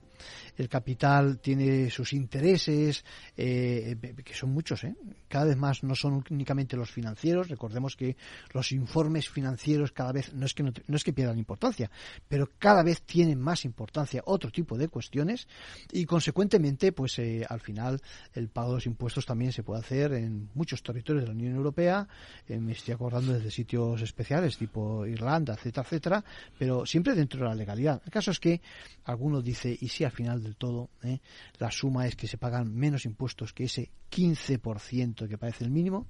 [0.60, 3.06] el capital tiene sus intereses,
[3.38, 3.96] eh,
[4.26, 4.94] que son muchos, ¿eh?
[5.30, 7.48] cada vez más no son únicamente los financieros.
[7.48, 8.18] Recordemos que
[8.52, 11.90] los informes financieros cada vez no es que no, es que pierdan importancia,
[12.28, 15.48] pero cada vez tienen más importancia otro tipo de cuestiones
[15.94, 18.02] y consecuentemente, pues eh, al final
[18.34, 21.56] el pago de los impuestos también se puede hacer en muchos territorios de la Unión
[21.56, 22.06] Europea.
[22.50, 26.26] eh, me estoy acordando desde sitios especiales tipo Irlanda, etcétera, etcétera,
[26.58, 28.02] pero siempre dentro de la legalidad.
[28.04, 28.62] El caso es que
[29.06, 31.20] alguno dice y si al final todo eh,
[31.58, 36.08] la suma es que se pagan menos impuestos que ese 15% que parece el mínimo.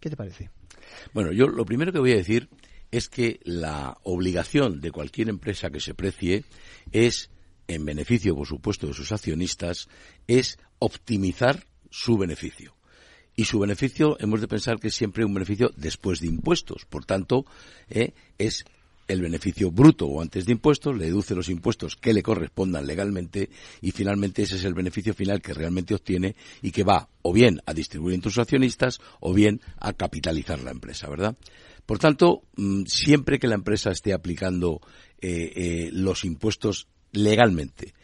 [0.00, 0.50] ¿Qué te parece?
[1.12, 2.48] Bueno, yo lo primero que voy a decir
[2.90, 6.44] es que la obligación de cualquier empresa que se precie
[6.90, 7.30] es,
[7.68, 9.88] en beneficio, por supuesto, de sus accionistas,
[10.26, 12.76] es optimizar su beneficio.
[13.36, 16.84] Y su beneficio hemos de pensar que es siempre un beneficio después de impuestos.
[16.84, 17.46] Por tanto,
[17.88, 18.64] eh, es
[19.12, 23.50] el beneficio bruto o antes de impuestos, le deduce los impuestos que le correspondan legalmente
[23.80, 27.60] y finalmente ese es el beneficio final que realmente obtiene y que va o bien
[27.66, 31.36] a distribuir entre sus accionistas o bien a capitalizar la empresa, ¿verdad?
[31.86, 34.80] Por tanto, mm, siempre que la empresa esté aplicando
[35.20, 37.94] eh, eh, los impuestos legalmente,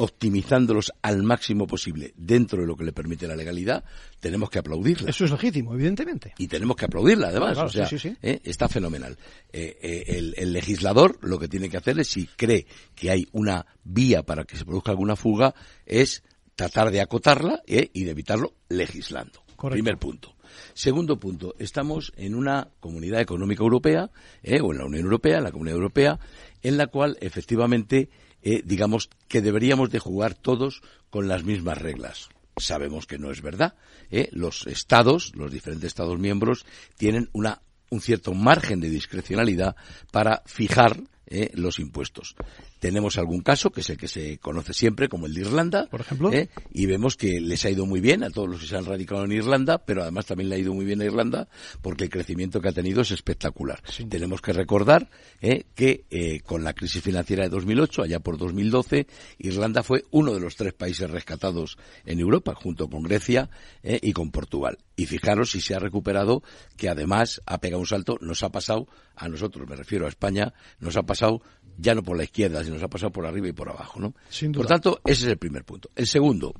[0.00, 3.84] optimizándolos al máximo posible dentro de lo que le permite la legalidad,
[4.20, 5.10] tenemos que aplaudirla.
[5.10, 6.34] Eso es legítimo, evidentemente.
[6.38, 7.54] Y tenemos que aplaudirla, además.
[7.54, 8.16] Claro, o sea, sí, sí, sí.
[8.22, 8.40] ¿eh?
[8.44, 9.18] está fenomenal.
[9.52, 13.26] Eh, eh, el, el legislador lo que tiene que hacer es, si cree que hay
[13.32, 15.52] una vía para que se produzca alguna fuga,
[15.84, 16.22] es
[16.54, 19.42] tratar de acotarla y de evitarlo legislando.
[19.56, 19.82] Correcto.
[19.82, 20.36] Primer punto.
[20.74, 24.10] Segundo punto, estamos en una comunidad económica europea,
[24.42, 24.60] ¿eh?
[24.60, 26.20] o en la Unión Europea, en la comunidad europea,
[26.62, 28.08] en la cual efectivamente,
[28.42, 32.28] eh, digamos que deberíamos de jugar todos con las mismas reglas.
[32.56, 33.74] Sabemos que no es verdad.
[34.10, 34.28] ¿eh?
[34.32, 39.76] Los estados, los diferentes estados miembros, tienen una, un cierto margen de discrecionalidad
[40.10, 41.50] para fijar ¿eh?
[41.54, 42.34] los impuestos.
[42.78, 46.00] Tenemos algún caso, que es el que se conoce siempre como el de Irlanda, Por
[46.00, 46.32] ejemplo.
[46.32, 46.48] ¿eh?
[46.72, 49.24] y vemos que les ha ido muy bien a todos los que se han radicado
[49.24, 51.48] en Irlanda, pero además también le ha ido muy bien a Irlanda
[51.82, 53.82] porque el crecimiento que ha tenido es espectacular.
[54.08, 55.08] Tenemos que recordar
[55.40, 55.64] ¿eh?
[55.74, 59.06] que eh, con la crisis financiera de 2008, allá por 2012,
[59.38, 63.50] Irlanda fue uno de los tres países rescatados en Europa, junto con Grecia
[63.82, 63.98] ¿eh?
[64.02, 64.78] y con Portugal.
[64.98, 66.42] Y fijaros si se ha recuperado,
[66.76, 70.52] que además ha pegado un salto, nos ha pasado, a nosotros, me refiero a España,
[70.80, 71.40] nos ha pasado
[71.76, 74.14] ya no por la izquierda, sino nos ha pasado por arriba y por abajo, ¿no?
[74.28, 75.88] Sin Por tanto, ese es el primer punto.
[75.94, 76.52] El segundo,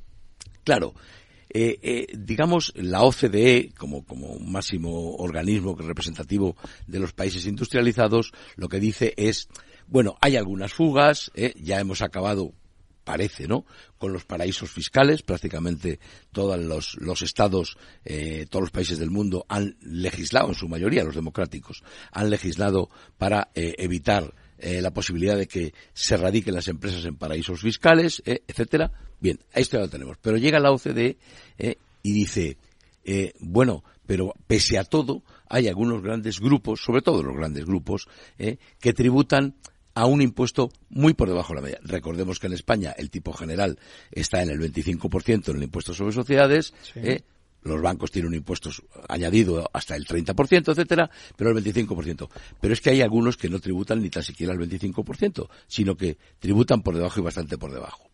[0.63, 0.93] claro,
[1.49, 6.55] eh, eh, digamos, la OCDE, como, como máximo organismo representativo
[6.87, 9.49] de los países industrializados, lo que dice es,
[9.85, 12.53] bueno, hay algunas fugas, eh, ya hemos acabado
[13.09, 13.65] parece, ¿no?
[13.97, 15.99] Con los paraísos fiscales, prácticamente
[16.31, 21.15] todos los, estados, eh, todos los países del mundo han legislado, en su mayoría los
[21.15, 27.03] democráticos, han legislado para eh, evitar eh, la posibilidad de que se radiquen las empresas
[27.05, 28.91] en paraísos fiscales, eh, etcétera.
[29.19, 30.17] Bien, esto ya lo tenemos.
[30.21, 31.17] Pero llega la OCDE
[32.03, 32.57] y dice,
[33.39, 38.93] bueno, pero pese a todo, hay algunos grandes grupos, sobre todo los grandes grupos, que
[38.93, 39.55] tributan
[39.99, 41.79] a un impuesto muy por debajo de la media.
[41.83, 43.77] Recordemos que en España el tipo general
[44.11, 46.99] está en el 25% en el impuesto sobre sociedades, Sí.
[47.03, 47.21] eh,
[47.63, 48.69] los bancos tienen un impuesto
[49.09, 52.29] añadido hasta el 30%, etcétera, pero el 25%.
[52.61, 56.17] Pero es que hay algunos que no tributan ni tan siquiera el 25%, sino que
[56.39, 58.09] tributan por debajo y bastante por debajo.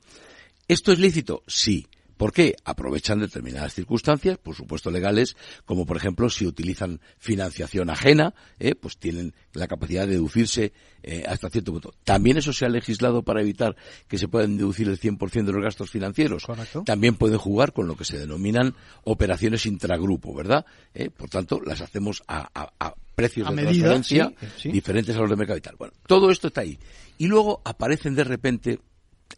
[0.68, 1.44] ¿Esto es lícito?
[1.46, 1.86] Sí.
[2.18, 2.56] ¿Por qué?
[2.64, 8.98] Aprovechan determinadas circunstancias, por supuesto legales, como por ejemplo si utilizan financiación ajena, eh, pues
[8.98, 10.72] tienen la capacidad de deducirse
[11.04, 11.94] eh, hasta cierto punto.
[12.04, 13.76] También eso se ha legislado para evitar
[14.08, 16.44] que se puedan deducir el 100% de los gastos financieros.
[16.86, 20.66] También pueden jugar con lo que se denominan operaciones intragrupo, ¿verdad?
[20.94, 24.72] Eh, por tanto, las hacemos a, a- a precios A de medida, transferencia sí, sí.
[24.72, 25.76] diferentes a los de mercado y tal.
[25.78, 26.78] Bueno, todo esto está ahí.
[27.18, 28.80] Y luego aparecen de repente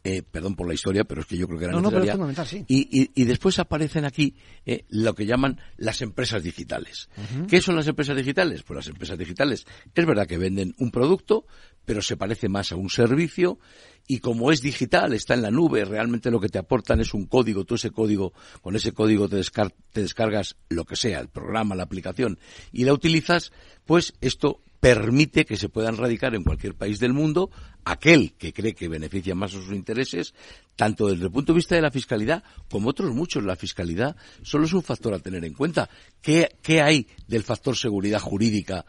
[0.04, 2.02] eh, perdón por la historia, pero es que yo creo que era No, no, pero
[2.06, 2.46] necesaria.
[2.46, 2.66] sí.
[2.68, 7.10] y, y- y después aparecen aquí eh, lo que llaman las empresas digitales.
[7.48, 8.64] ¿Qué son las empresas digitales?
[8.64, 11.46] Pues las empresas digitales es verdad que venden un producto,
[11.86, 13.60] pero se parece más a un servicio
[14.08, 17.26] y como es digital, está en la nube, realmente lo que te aportan es un
[17.26, 21.28] código, tú ese código, con ese código te, descar- te descargas lo que sea, el
[21.30, 22.40] programa, la aplicación,
[22.72, 23.52] y la utilizas,
[23.86, 27.52] pues esto permite que se puedan radicar en cualquier país del mundo
[27.84, 30.34] aquel que cree que beneficia más a sus intereses,
[30.78, 33.44] tanto desde el punto de vista de la fiscalidad como otros muchos.
[33.44, 35.90] La fiscalidad solo es un factor a tener en cuenta.
[36.22, 38.86] ¿Qué, qué hay del factor seguridad jurídica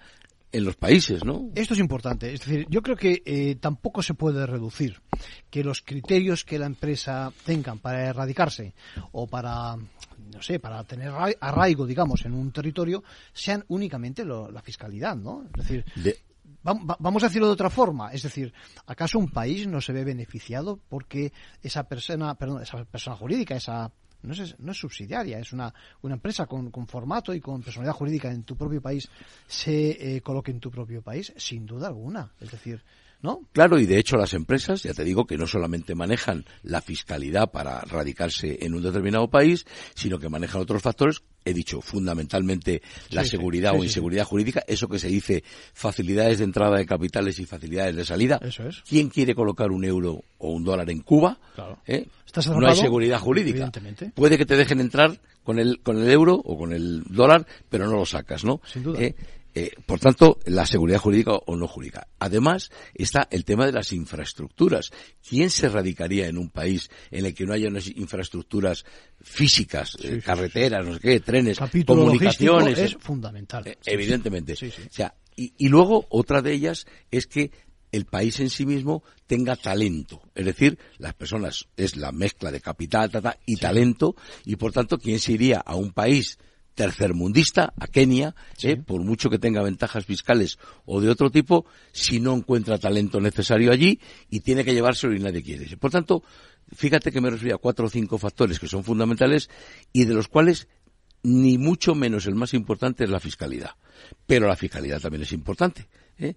[0.53, 1.51] en los países, no?
[1.57, 2.33] Esto es importante.
[2.33, 5.01] Es decir, yo creo que eh, tampoco se puede reducir
[5.51, 8.73] que los criterios que la empresa tengan para erradicarse
[9.11, 9.77] o para,
[10.33, 15.17] no sé, para tener arra- arraigo, digamos, en un territorio, sean únicamente lo- la fiscalidad,
[15.17, 15.45] ¿no?
[15.47, 16.17] Es decir, De-
[16.67, 18.13] va- va- vamos a decirlo de otra forma.
[18.13, 18.53] Es decir,
[18.87, 23.91] ¿acaso un país no se ve beneficiado porque esa persona, perdón, esa persona jurídica, esa
[24.23, 27.95] no es, no es subsidiaria, es una, una empresa con, con formato y con personalidad
[27.95, 29.09] jurídica en tu propio país,
[29.47, 32.33] se eh, coloque en tu propio país, sin duda alguna.
[32.41, 32.83] Es decir,
[33.23, 33.41] ¿no?
[33.53, 37.51] Claro, y de hecho las empresas, ya te digo, que no solamente manejan la fiscalidad
[37.51, 43.25] para radicarse en un determinado país, sino que manejan otros factores, he dicho, fundamentalmente la
[43.25, 46.87] Sí, seguridad sí, o sí, inseguridad jurídica, eso que se dice facilidades de entrada de
[46.87, 48.39] capitales y facilidades de salida.
[48.43, 48.83] Eso es.
[48.89, 51.39] ¿Quién quiere colocar un euro o un dólar en Cuba?
[51.55, 51.79] Claro.
[51.87, 52.07] ¿Eh?
[52.27, 53.57] Estás no hay seguridad jurídica.
[53.57, 54.13] evidentemente.
[54.15, 57.87] Puede que te dejen entrar con el, con el euro o con el dólar, pero
[57.87, 58.61] no lo sacas, ¿no?
[58.67, 59.01] Sin duda.
[59.01, 59.15] Eh,
[59.59, 62.07] eh, por tanto, la seguridad jurídica o no jurídica.
[62.21, 64.93] Además, está el tema de las infraestructuras.
[65.29, 68.85] ¿Quién se radicaría en un país en el que no haya unas infraestructuras
[69.21, 72.79] físicas, eh, carreteras, no sé qué, trenes, Capítulo comunicaciones?
[72.79, 73.67] logístico es fundamental.
[73.67, 74.55] Eh, Sí, evidentemente.
[74.55, 74.83] Sí, sí.
[74.83, 77.51] O sea, y, y luego otra de ellas es que
[77.91, 80.23] el país en sí mismo tenga talento.
[80.37, 84.73] Es decir, las personas es la mezcla de capital ta, ta, y talento y por
[84.73, 86.39] tanto, ¿quién se iría a un país
[86.79, 92.21] tercermundista, a Kenia, eh, por mucho que tenga ventajas fiscales o de otro tipo, si
[92.21, 93.99] no encuentra talento necesario allí
[94.31, 95.77] y tiene que llevárselo y nadie quiere.
[95.77, 96.23] Por tanto,
[96.73, 99.51] fíjate que me refiero a cuatro o cinco factores que son fundamentales
[99.93, 100.69] y de los cuales
[101.25, 103.73] ni mucho menos el más importante es la fiscalidad.
[104.25, 105.89] Pero la fiscalidad también es importante.
[106.19, 106.35] ¿Eh?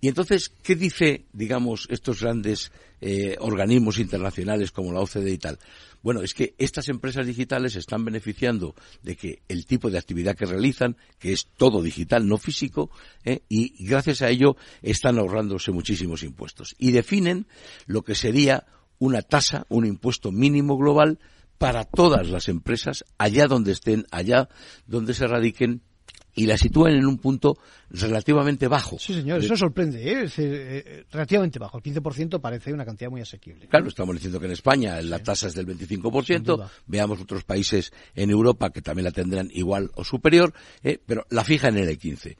[0.00, 2.70] Y entonces, ¿qué dice, digamos, estos grandes
[3.00, 5.58] eh, organismos internacionales como la OCDE y tal?
[6.02, 10.44] Bueno, es que estas empresas digitales están beneficiando de que el tipo de actividad que
[10.44, 12.90] realizan, que es todo digital, no físico,
[13.24, 13.40] ¿eh?
[13.48, 16.76] y gracias a ello están ahorrándose muchísimos impuestos.
[16.78, 17.46] Y definen
[17.86, 18.66] lo que sería
[18.98, 21.18] una tasa, un impuesto mínimo global
[21.56, 24.50] para todas las empresas, allá donde estén, allá
[24.86, 25.80] donde se radiquen,
[26.34, 27.56] y la sitúan en un punto
[27.90, 28.98] relativamente bajo.
[28.98, 30.12] Sí, señor, eso sorprende, ¿eh?
[30.24, 31.78] Es decir, eh, relativamente bajo.
[31.78, 33.68] El 15% parece una cantidad muy asequible.
[33.68, 36.70] Claro, estamos diciendo que en España la tasa es del 25%, duda.
[36.86, 40.98] veamos otros países en Europa que también la tendrán igual o superior, ¿eh?
[41.04, 42.36] pero la fija en el 15.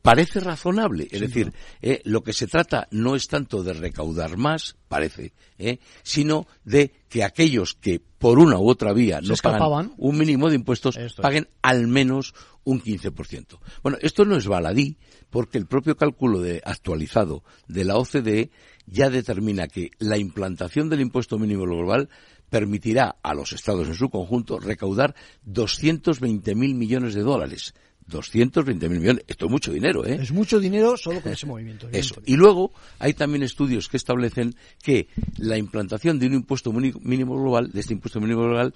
[0.00, 4.76] Parece razonable, es decir, eh, lo que se trata no es tanto de recaudar más,
[4.86, 5.80] parece, ¿eh?
[6.02, 9.92] sino de que aquellos que por una u otra vía Se no pagan escapaban.
[9.98, 11.22] un mínimo de impuestos Esto es.
[11.22, 12.32] paguen al menos
[12.68, 13.58] un 15%.
[13.82, 14.98] Bueno, esto no es baladí,
[15.30, 18.50] porque el propio cálculo de, actualizado de la OCDE
[18.86, 22.10] ya determina que la implantación del impuesto mínimo global
[22.50, 25.14] permitirá a los estados en su conjunto recaudar
[25.46, 27.72] 220.000 millones de dólares.
[28.06, 29.24] 220.000 millones.
[29.26, 30.18] Esto es mucho dinero, ¿eh?
[30.20, 31.88] Es mucho dinero solo con ese movimiento.
[31.90, 32.20] Eso.
[32.26, 35.08] Y luego hay también estudios que establecen que
[35.38, 38.74] la implantación de un impuesto mínimo global, de este impuesto mínimo global,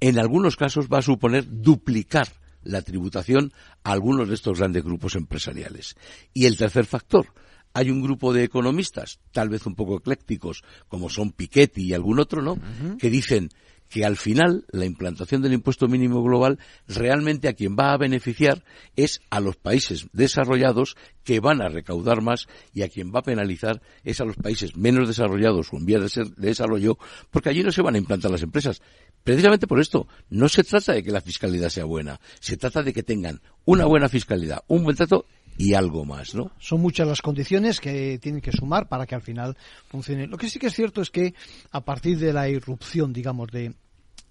[0.00, 2.28] en algunos casos va a suponer duplicar
[2.64, 3.52] la tributación
[3.82, 5.96] a algunos de estos grandes grupos empresariales.
[6.32, 7.26] Y el tercer factor,
[7.72, 12.20] hay un grupo de economistas, tal vez un poco eclécticos, como son Piketty y algún
[12.20, 12.56] otro, ¿no?
[12.98, 13.50] Que dicen
[13.88, 16.58] que al final la implantación del impuesto mínimo global
[16.88, 18.64] realmente a quien va a beneficiar
[18.96, 23.24] es a los países desarrollados que van a recaudar más y a quien va a
[23.24, 26.98] penalizar es a los países menos desarrollados o en vías de, desarrollo
[27.30, 28.82] porque allí no se van a implantar las empresas.
[29.24, 32.92] Precisamente por esto, no se trata de que la fiscalidad sea buena, se trata de
[32.92, 36.50] que tengan una buena fiscalidad, un buen trato y algo más, ¿no?
[36.58, 39.56] Son muchas las condiciones que tienen que sumar para que al final
[39.88, 40.26] funcione.
[40.26, 41.34] Lo que sí que es cierto es que
[41.70, 43.72] a partir de la irrupción, digamos, de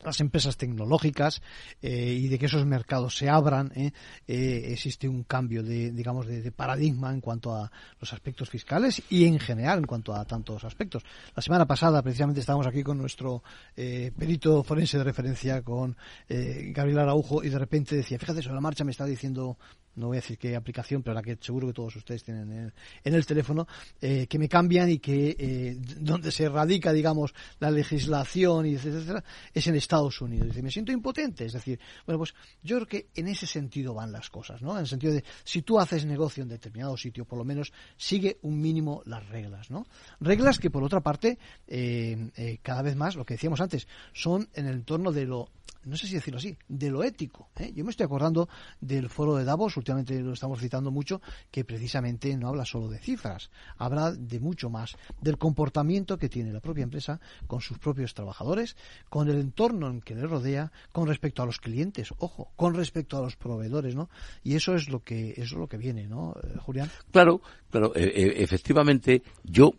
[0.05, 1.41] las empresas tecnológicas
[1.81, 3.91] eh, y de que esos mercados se abran, eh,
[4.27, 9.25] eh, existe un cambio de, digamos, de, paradigma en cuanto a los aspectos fiscales y
[9.25, 11.03] en general en cuanto a tantos aspectos.
[11.35, 13.43] La semana pasada, precisamente, estábamos aquí con nuestro
[13.75, 15.95] perito forense de referencia, con
[16.27, 19.57] Gabriel Araujo, y de repente decía, fíjate, sobre la marcha me está diciendo
[19.95, 22.71] no voy a decir qué aplicación, pero la que seguro que todos ustedes tienen
[23.03, 23.67] en el, teléfono,
[24.01, 29.23] eh, que me cambian y que eh, donde se radica, digamos, la legislación y etcétera,
[29.53, 30.47] es en Estados Unidos.
[30.47, 31.45] Dice, me siento impotente.
[31.45, 32.33] Es decir, bueno, pues
[32.63, 34.73] yo creo que en ese sentido van las cosas, ¿no?
[34.73, 38.37] En el sentido de, si tú haces negocio en determinado sitio, por lo menos sigue
[38.41, 39.85] un mínimo las reglas, ¿no?
[40.19, 41.37] Reglas que, por otra parte,
[41.67, 45.49] eh, cada vez más, lo que decíamos antes, son en el entorno de lo
[45.85, 47.49] no sé si decirlo así, de lo ético.
[47.57, 47.71] ¿eh?
[47.75, 48.47] Yo me estoy acordando
[48.79, 51.21] del foro de Davos, últimamente lo estamos citando mucho,
[51.51, 56.53] que precisamente no habla solo de cifras, habla de mucho más, del comportamiento que tiene
[56.53, 58.75] la propia empresa con sus propios trabajadores,
[59.09, 63.17] con el entorno en que le rodea, con respecto a los clientes, ojo, con respecto
[63.17, 64.09] a los proveedores, ¿no?
[64.43, 66.89] Y eso es lo que, eso es lo que viene, ¿no, eh, Julián?
[67.11, 69.73] Claro, claro, e, e, efectivamente, yo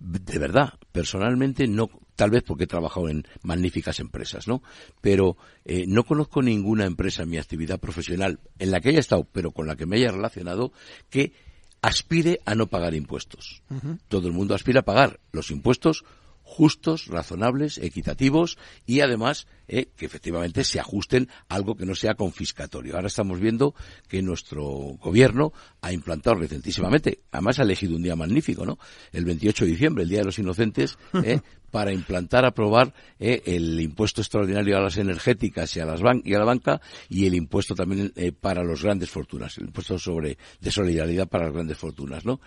[0.00, 4.62] de verdad, personalmente no, tal vez porque he trabajado en magníficas empresas, ¿no?
[5.00, 9.26] Pero eh, no conozco ninguna empresa en mi actividad profesional en la que haya estado,
[9.32, 10.70] pero con la que me haya relacionado,
[11.08, 11.32] que
[11.80, 13.62] aspire a no pagar impuestos.
[14.08, 16.04] Todo el mundo aspira a pagar los impuestos
[16.42, 22.14] justos, razonables, equitativos y además eh, que efectivamente se ajusten a algo que no sea
[22.14, 22.96] confiscatorio.
[22.96, 23.72] Ahora estamos viendo
[24.08, 24.64] que nuestro
[25.00, 28.80] gobierno ha implantado recentísimamente, además ha elegido un día magnífico, ¿no?
[29.12, 31.38] El 28 de diciembre, el Día de los Inocentes, eh,
[31.70, 36.38] para implantar, aprobar eh, el impuesto extraordinario a las energéticas y a, las y a
[36.40, 41.28] la banca y el impuesto también para los grandes fortunas, el impuesto sobre de solidaridad
[41.28, 42.40] para las grandes fortunas, ¿no?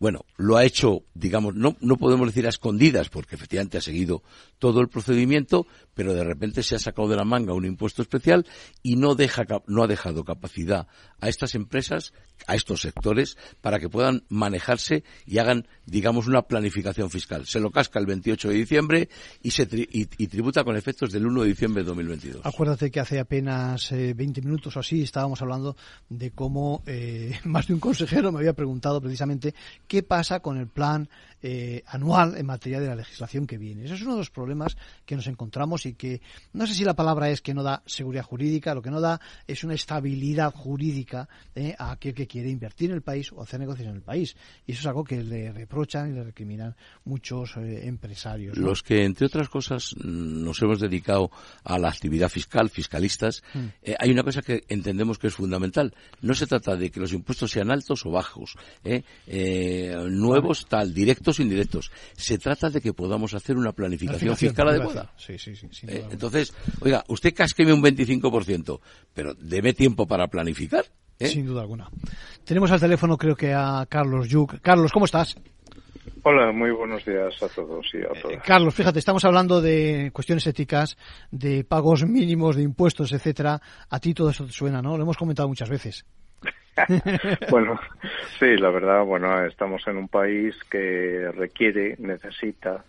[0.00, 4.22] bueno, lo ha hecho, digamos, no, no podemos decir a escondidas, porque efectivamente ha seguido
[4.58, 8.46] todo el procedimiento, pero de repente se ha sacado de la manga un impuesto especial
[8.82, 10.86] y no, deja, no ha dejado capacidad
[11.20, 12.12] a estas empresas,
[12.46, 17.46] a estos sectores, para que puedan manejarse y hagan, digamos, una planificación fiscal.
[17.46, 19.08] Se lo casca el 28 de diciembre
[19.42, 22.46] y, se y, tributa con efectos del 1 de diciembre de 2022.
[22.46, 25.76] Acuérdate que hace apenas 20 eh, minutos o así estábamos hablando
[26.08, 29.54] de cómo eh, más de un consejero me había preguntado precisamente
[29.86, 31.08] qué pasa con el plan
[31.42, 33.84] eh, anual en materia de la legislación que viene.
[33.84, 34.76] Ese es uno de los problemas
[35.06, 36.19] que nos encontramos y que
[36.52, 39.20] no sé si la palabra es que no da seguridad jurídica, lo que no da
[39.46, 43.60] es una estabilidad jurídica eh, a aquel que quiere invertir en el país o hacer
[43.60, 44.36] negocios en el país.
[44.66, 48.56] Y eso es algo que le reprochan y le recriminan muchos eh, empresarios.
[48.56, 51.30] Los que, entre otras cosas, nos hemos dedicado
[51.64, 53.66] a la actividad fiscal, fiscalistas, mm.
[53.98, 55.94] hay una cosa que entendemos que es fundamental.
[56.20, 58.56] No se trata de que los impuestos sean altos o bajos,
[60.10, 61.90] nuevos, tal, directos indirectos.
[62.16, 65.12] Se trata de que podamos hacer una planificación fiscal adecuada.
[65.16, 68.80] Sí, sí, sí, eh, entonces, oiga, usted casqueme un 25%,
[69.14, 70.84] pero debe tiempo para planificar.
[71.18, 71.26] ¿eh?
[71.26, 71.88] Sin duda alguna.
[72.44, 74.60] Tenemos al teléfono creo que a Carlos Yuk.
[74.60, 75.36] Carlos, ¿cómo estás?
[76.22, 78.36] Hola, muy buenos días a todos y a todas.
[78.36, 80.98] Eh, Carlos, fíjate, estamos hablando de cuestiones éticas,
[81.30, 83.60] de pagos mínimos, de impuestos, etcétera.
[83.88, 84.96] A ti todo eso te suena, ¿no?
[84.96, 86.04] Lo hemos comentado muchas veces.
[87.50, 87.78] bueno,
[88.38, 92.84] sí, la verdad, bueno, estamos en un país que requiere, necesita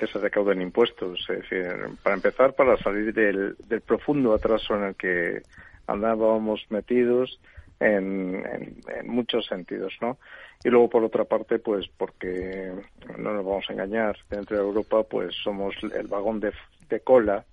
[0.00, 1.20] que se recauden impuestos.
[1.28, 1.68] Es decir,
[2.02, 5.42] para empezar, para salir del, profundo atraso en el que
[5.86, 7.38] andábamos metidos
[7.78, 10.16] en, en, muchos sentidos, ¿no?
[10.64, 12.72] Y luego, por otra parte, pues porque
[13.18, 16.52] no nos vamos a engañar, dentro de Europa, pues somos el vagón de,
[16.88, 17.44] de cola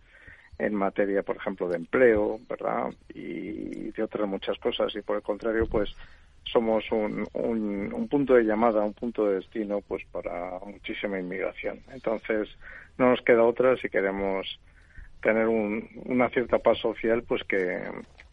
[0.57, 2.93] en materia, por ejemplo, de empleo, ¿verdad?
[3.13, 4.95] Y de otras muchas cosas.
[4.95, 5.93] Y por el contrario, pues
[6.51, 11.79] somos un, un, punto de llamada, un punto de destino, pues para muchísima inmigración.
[11.91, 12.49] Entonces,
[12.97, 14.59] no nos queda otra si queremos
[15.21, 17.81] tener un, una cierta paz social, pues que,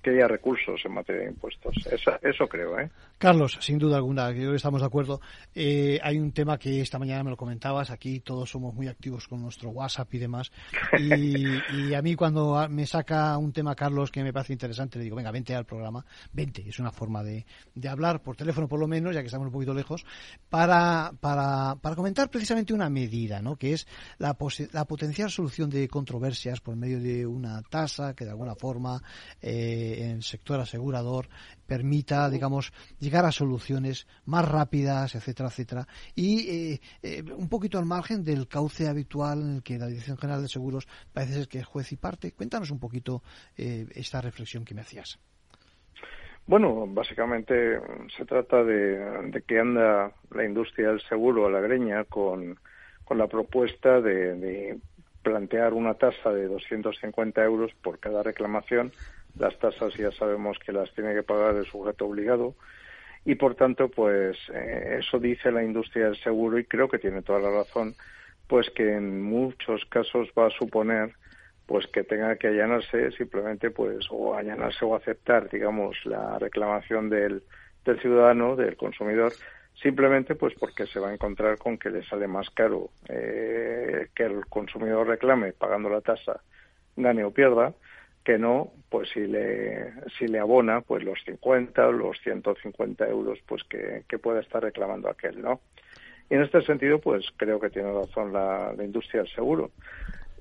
[0.04, 1.74] que haya recursos en materia de impuestos.
[2.22, 2.90] Eso, creo, ¿eh?
[3.16, 5.20] Carlos, sin duda alguna, creo estamos de acuerdo.
[5.54, 9.26] Eh, hay un tema que esta mañana me lo comentabas, aquí todos somos muy activos
[9.26, 10.52] con nuestro WhatsApp y demás.
[10.98, 15.16] Y, a mí cuando me saca un tema, Carlos, que me parece interesante, le digo,
[15.16, 16.04] venga, vente al programa.
[16.32, 19.46] Vente, es una forma de, de hablar, por teléfono por lo menos, ya que estamos
[19.46, 20.04] un poquito lejos,
[20.50, 23.56] para, para, para comentar precisamente una medida, ¿no?
[23.56, 23.86] Que es
[24.18, 24.36] la,
[24.72, 29.02] la potencial solución de controversias por medio de una tasa que de alguna forma
[29.40, 31.28] eh, en sector asegurador
[31.66, 37.86] permita, digamos, llegar a soluciones más rápidas, etcétera, etcétera, y eh, eh, un poquito al
[37.86, 41.58] margen del cauce habitual en el que la Dirección General de Seguros parece ser que
[41.58, 42.32] es juez y parte.
[42.32, 43.22] Cuéntanos un poquito
[43.56, 45.18] esta reflexión que me hacías.
[46.46, 47.80] Bueno, básicamente
[48.16, 52.58] se trata de, que anda la industria del seguro a la greña con,
[53.04, 54.78] con la propuesta de
[55.24, 58.92] plantear una tasa de 250 euros por cada reclamación.
[59.38, 62.54] Las tasas ya sabemos que las tiene que pagar el sujeto obligado
[63.24, 67.22] y por tanto, pues eh, eso dice la industria del seguro y creo que tiene
[67.22, 67.94] toda la razón,
[68.46, 71.14] pues que en muchos casos va a suponer
[71.66, 77.42] pues que tenga que allanarse simplemente pues o allanarse o aceptar digamos la reclamación del,
[77.86, 79.32] del ciudadano del consumidor
[79.80, 84.24] simplemente pues porque se va a encontrar con que le sale más caro eh, que
[84.24, 86.42] el consumidor reclame pagando la tasa
[86.96, 87.72] gane o pierda
[88.24, 93.38] que no pues si le si le abona pues los 50 o los 150 euros
[93.46, 95.60] pues que, que pueda estar reclamando aquel no
[96.30, 99.70] y en este sentido pues creo que tiene razón la, industria del seguro.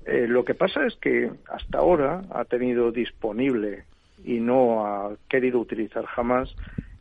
[0.06, 3.84] Eh, lo que pasa es que hasta ahora ha tenido disponible
[4.24, 6.54] y no ha querido utilizar jamás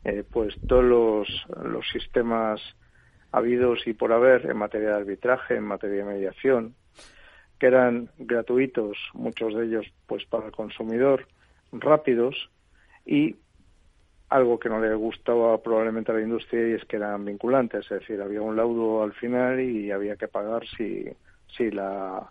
[0.04, 2.62] eh, pues todos los, los sistemas
[3.32, 6.76] habidos y por haber en materia de arbitraje, en materia de mediación,
[7.60, 11.28] que eran gratuitos, muchos de ellos pues para el consumidor,
[11.72, 12.50] rápidos
[13.06, 13.36] y
[14.30, 18.00] algo que no le gustaba probablemente a la industria y es que eran vinculantes, es
[18.00, 21.06] decir, había un laudo al final y había que pagar si,
[21.56, 22.30] si la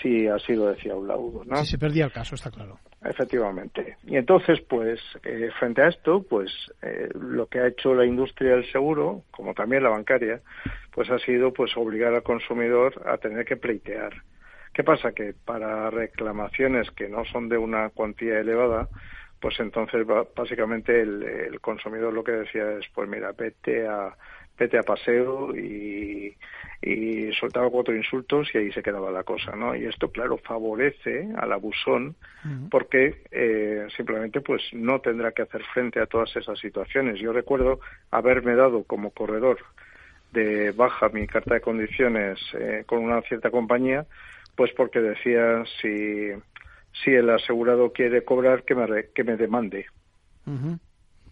[0.00, 1.56] si ha sido decía un laudo, ¿no?
[1.56, 2.78] Si se perdía el caso, está claro.
[3.04, 3.96] Efectivamente.
[4.04, 6.50] Y entonces, pues, eh, frente a esto, pues,
[6.82, 10.40] eh, lo que ha hecho la industria del seguro, como también la bancaria,
[10.92, 14.12] pues ha sido, pues, obligar al consumidor a tener que pleitear.
[14.76, 15.12] ¿Qué pasa?
[15.12, 18.86] Que para reclamaciones que no son de una cuantía elevada,
[19.40, 20.06] pues entonces
[20.36, 24.14] básicamente el, el consumidor lo que decía es, pues mira, vete a
[24.58, 26.36] vete a paseo y,
[26.82, 29.74] y soltaba cuatro insultos y ahí se quedaba la cosa, ¿no?
[29.74, 32.14] Y esto, claro, favorece al abusón
[32.70, 37.18] porque eh, simplemente pues no tendrá que hacer frente a todas esas situaciones.
[37.18, 39.56] Yo recuerdo haberme dado como corredor
[40.32, 44.04] de baja mi carta de condiciones eh, con una cierta compañía,
[44.56, 46.30] pues porque decía si,
[47.04, 49.86] si el asegurado quiere cobrar que me, que me demande.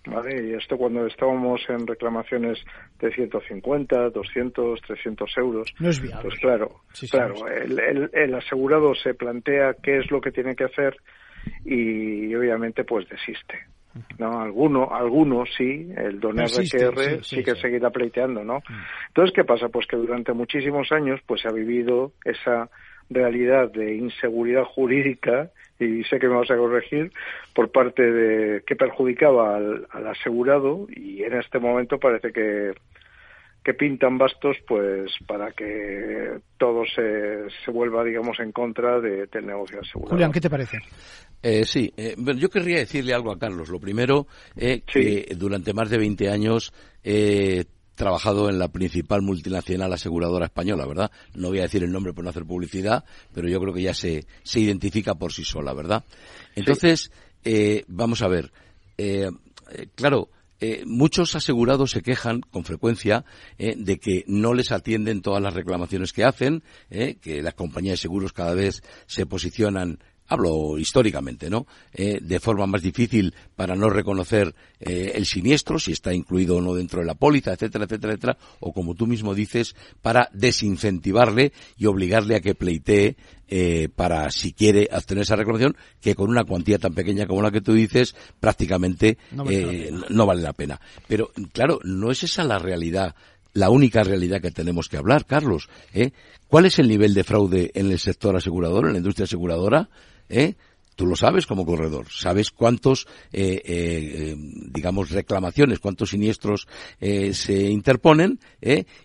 [0.06, 0.48] ¿vale?
[0.48, 2.58] Y esto cuando estábamos en reclamaciones
[3.00, 5.74] de 150, 200, 300 euros.
[5.78, 6.22] No es viable.
[6.22, 10.96] Pues claro, claro, el, el, asegurado se plantea qué es lo que tiene que hacer
[11.64, 13.66] y obviamente pues desiste.
[14.18, 14.40] ¿no?
[14.40, 18.58] Alguno, algunos sí, el don RQR sí, que seguirá pleiteando, ¿no?
[18.58, 18.82] Mm.
[19.08, 19.68] Entonces, ¿qué pasa?
[19.68, 22.68] Pues que durante muchísimos años pues se ha vivido esa
[23.10, 27.12] realidad de inseguridad jurídica y sé que me vas a corregir,
[27.54, 32.72] por parte de que perjudicaba al, asegurado y en este momento parece que,
[33.62, 39.46] que pintan bastos pues para que todo se, se vuelva digamos en contra de, del
[39.46, 40.14] negocio asegurado.
[40.14, 40.78] Julián, ¿qué te parece?
[41.42, 43.68] Eh, sí, eh, yo querría decirle algo a Carlos.
[43.68, 44.26] Lo primero,
[44.56, 50.86] eh, que durante más de 20 años eh, trabajado en la principal multinacional aseguradora española,
[50.86, 51.10] ¿verdad?
[51.34, 53.94] No voy a decir el nombre por no hacer publicidad, pero yo creo que ya
[53.94, 56.04] se, se identifica por sí sola, ¿verdad?
[56.54, 57.10] Entonces,
[57.44, 58.52] eh, vamos a ver,
[58.96, 59.30] eh,
[59.70, 60.30] eh, claro,
[60.86, 63.26] muchos asegurados se quejan con frecuencia
[63.58, 68.32] de que no les atienden todas las reclamaciones que hacen, que las compañías de seguros
[68.32, 69.98] cada vez se posicionan
[70.28, 71.66] hablo históricamente, ¿no?
[71.92, 76.60] Eh, de forma más difícil para no reconocer eh, el siniestro, si está incluido o
[76.60, 81.52] no dentro de la póliza, etcétera, etcétera, etcétera, o como tú mismo dices, para desincentivarle
[81.76, 83.16] y obligarle a que pleitee
[83.48, 87.50] eh, para, si quiere, obtener esa reclamación, que con una cuantía tan pequeña como la
[87.50, 90.80] que tú dices, prácticamente no vale, no vale la pena.
[91.06, 93.14] Pero, claro, no es esa la realidad
[93.54, 95.68] la única realidad que tenemos que hablar, Carlos.
[95.92, 96.10] ¿eh?
[96.48, 99.88] ¿Cuál es el nivel de fraude en el sector asegurador, en la industria aseguradora?
[100.28, 100.54] ¿Eh?
[100.96, 106.68] Tú lo sabes como corredor, sabes cuántos, eh, eh, digamos, reclamaciones, cuántos siniestros
[107.00, 108.38] se interponen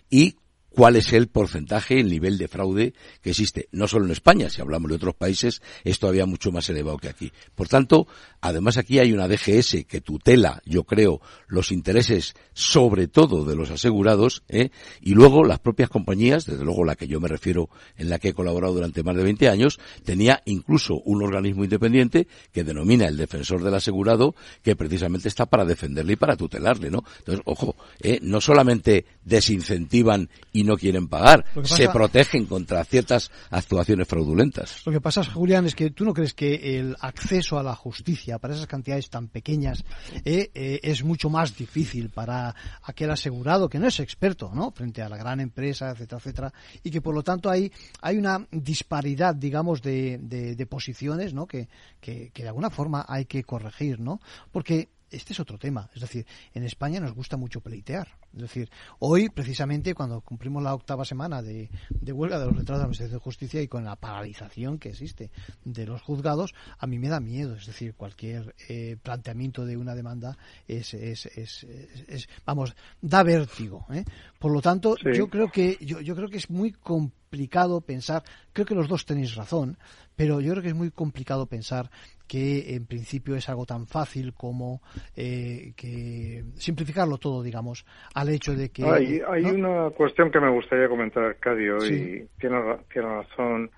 [0.08, 0.36] y
[0.70, 4.60] cuál es el porcentaje, el nivel de fraude que existe, no solo en España, si
[4.60, 7.32] hablamos de otros países, es todavía mucho más elevado que aquí.
[7.54, 8.06] Por tanto,
[8.40, 13.70] además aquí hay una DGS que tutela, yo creo, los intereses sobre todo de los
[13.70, 14.70] asegurados, ¿eh?
[15.00, 18.28] y luego las propias compañías, desde luego la que yo me refiero, en la que
[18.28, 23.16] he colaborado durante más de 20 años, tenía incluso un organismo independiente que denomina el
[23.16, 27.04] defensor del asegurado, que precisamente está para defenderle y para tutelarle, ¿no?
[27.18, 28.18] Entonces, ojo, ¿eh?
[28.22, 30.28] no solamente desincentivan
[30.64, 34.84] no quieren pagar, se protegen contra ciertas actuaciones fraudulentas.
[34.86, 38.38] Lo que pasa, Julián, es que tú no crees que el acceso a la justicia
[38.38, 39.84] para esas cantidades tan pequeñas
[40.24, 44.70] eh, eh, es mucho más difícil para aquel asegurado que no es experto, ¿no?
[44.70, 46.52] Frente a la gran empresa, etcétera, etcétera,
[46.82, 51.46] y que por lo tanto hay, hay una disparidad, digamos, de, de, posiciones, ¿no?
[51.46, 51.68] Que,
[52.00, 54.20] que, que de alguna forma hay que corregir, ¿no?
[54.52, 55.90] Porque este es otro tema.
[55.94, 58.08] Es decir, en España nos gusta mucho pleitear.
[58.34, 58.70] Es decir,
[59.00, 61.68] hoy, precisamente, cuando cumplimos la octava semana de,
[62.12, 65.30] huelga de los letrados de la Administración de Justicia y con la paralización que existe
[65.64, 67.56] de los juzgados, a mí me da miedo.
[67.56, 73.86] Es decir, cualquier eh, planteamiento de una demanda es, es, es, es vamos, da vértigo.
[73.92, 74.04] ¿eh?
[74.38, 78.22] Por lo tanto, yo creo que yo, yo creo que es muy complicado pensar.
[78.52, 79.76] Creo que los dos tenéis razón,
[80.16, 81.90] pero yo creo que es muy complicado pensar
[82.26, 84.82] que en principio es algo tan fácil como
[85.16, 87.84] eh, que simplificarlo todo, digamos,
[88.20, 88.84] al hecho de que...
[88.84, 93.70] Hay, hay una cuestión que me gustaría comentar, Arcadio, y tiene, tiene razón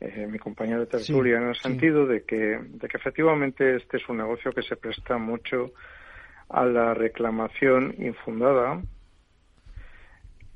[0.00, 4.08] eh, mi compañero de tertulia, en el sentido de, que, de que efectivamente este es
[4.08, 5.72] un negocio que se presta mucho
[6.50, 8.80] a la reclamación infundada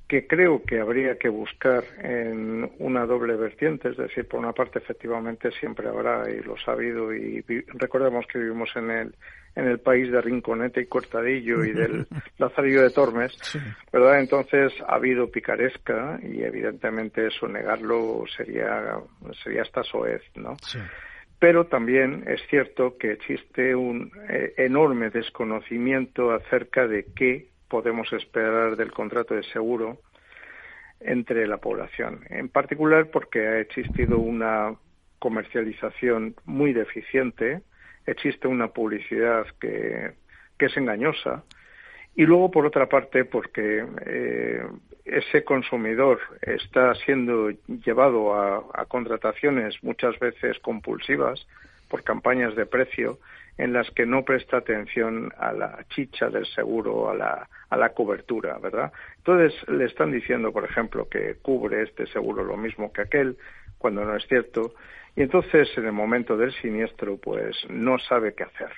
[0.08, 4.78] que creo que habría que buscar en una doble vertiente, es decir, por una parte
[4.78, 9.14] efectivamente siempre habrá, y lo ha habido, y recordemos que vivimos en el,
[9.54, 12.06] en el país de Rinconete y Cortadillo y del
[12.38, 13.32] Lazarillo de Tormes,
[13.92, 14.20] ¿verdad?
[14.20, 18.98] Entonces ha habido picaresca y evidentemente eso negarlo sería,
[19.42, 20.56] sería hasta soez, ¿no?
[21.38, 28.76] Pero también es cierto que existe un eh, enorme desconocimiento acerca de qué podemos esperar
[28.76, 29.98] del contrato de seguro
[31.00, 32.20] entre la población.
[32.30, 34.74] En particular porque ha existido una
[35.18, 37.62] comercialización muy deficiente,
[38.06, 40.20] existe una publicidad que,
[40.58, 41.42] es engañosa
[42.14, 44.64] y luego por otra parte porque eh,
[45.04, 47.50] ese consumidor está siendo
[47.84, 51.48] llevado a contrataciones muchas veces compulsivas
[51.88, 53.18] por campañas de precio
[53.58, 57.90] en las que no presta atención a la chicha del seguro, a la, a la
[57.90, 58.92] cobertura, ¿verdad?
[59.18, 63.36] Entonces le están diciendo, por ejemplo, que cubre este seguro lo mismo que aquel,
[63.78, 64.74] cuando no es cierto,
[65.16, 68.70] y entonces en el momento del siniestro, pues no sabe qué hacer.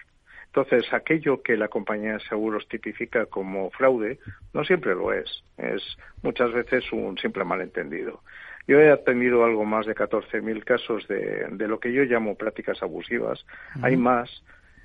[0.46, 4.20] Entonces, aquello que la compañía de seguros tipifica como fraude
[4.52, 5.42] no siempre lo es.
[5.56, 5.82] Es
[6.22, 8.20] muchas veces un simple malentendido.
[8.68, 12.80] Yo he atendido algo más de 14.000 casos de, de, lo que yo llamo prácticas
[12.82, 13.44] abusivas.
[13.82, 14.30] Hay más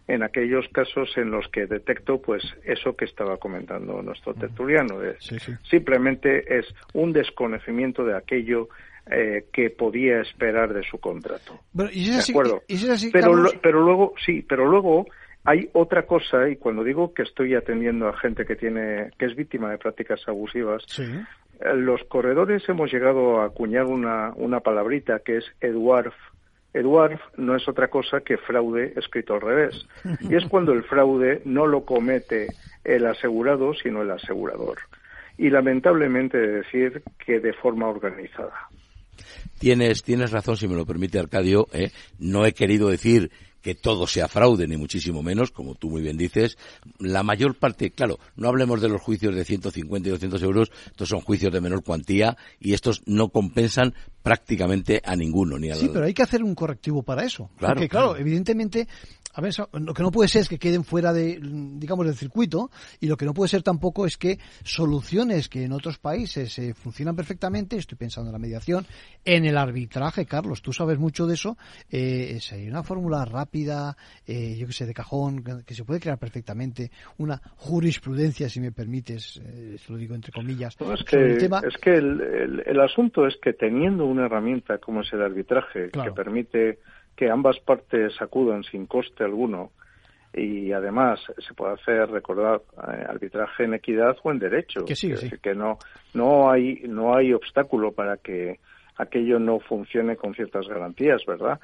[0.09, 5.19] en aquellos casos en los que detecto pues eso que estaba comentando nuestro tertuliano es
[5.69, 8.69] simplemente es un desconocimiento de aquello
[9.11, 11.59] eh, que podía esperar de su contrato
[12.25, 12.63] de acuerdo
[13.11, 13.31] pero
[13.61, 15.05] pero luego sí pero luego
[15.45, 19.35] hay otra cosa y cuando digo que estoy atendiendo a gente que tiene que es
[19.35, 21.25] víctima de prácticas abusivas eh,
[21.75, 26.13] los corredores hemos llegado a acuñar una una palabrita que es Eduard
[26.73, 29.87] Eduard no es otra cosa que fraude escrito al revés.
[30.21, 32.47] Y es cuando el fraude no lo comete
[32.83, 34.77] el asegurado, sino el asegurador.
[35.37, 38.69] Y lamentablemente decir que de forma organizada.
[39.57, 41.67] Tienes, tienes razón, si me lo permite Arcadio.
[41.73, 41.91] ¿eh?
[42.17, 46.17] No he querido decir que todo sea fraude, ni muchísimo menos, como tú muy bien
[46.17, 46.57] dices.
[46.97, 51.09] La mayor parte, claro, no hablemos de los juicios de 150 y 200 euros, estos
[51.09, 53.93] son juicios de menor cuantía y estos no compensan
[54.23, 55.57] prácticamente a ninguno.
[55.57, 57.49] Ni a sí, pero hay que hacer un correctivo para eso.
[57.57, 58.87] Claro, Porque, claro, evidentemente
[59.33, 62.69] a ver, lo que no puede ser es que queden fuera de, digamos, del circuito
[62.99, 66.73] y lo que no puede ser tampoco es que soluciones que en otros países eh,
[66.73, 68.85] funcionan perfectamente, estoy pensando en la mediación,
[69.25, 71.57] en el arbitraje, Carlos, tú sabes mucho de eso,
[71.89, 76.17] eh, sería una fórmula rápida, eh, yo que sé, de cajón, que se puede crear
[76.17, 80.75] perfectamente, una jurisprudencia, si me permites, eh, lo digo entre comillas.
[80.79, 85.21] es, que, el es que el, asunto es que teniendo una herramienta como es el
[85.21, 86.79] arbitraje, que permite
[87.19, 89.71] que ambas partes acudan sin coste alguno
[90.33, 94.85] y además se puede hacer recordar eh, arbitraje en equidad o en derecho.
[94.85, 95.13] Que sí,
[95.43, 95.79] que no
[96.13, 98.61] no hay no hay obstáculo para que
[98.95, 101.59] aquello no funcione con ciertas garantías verdad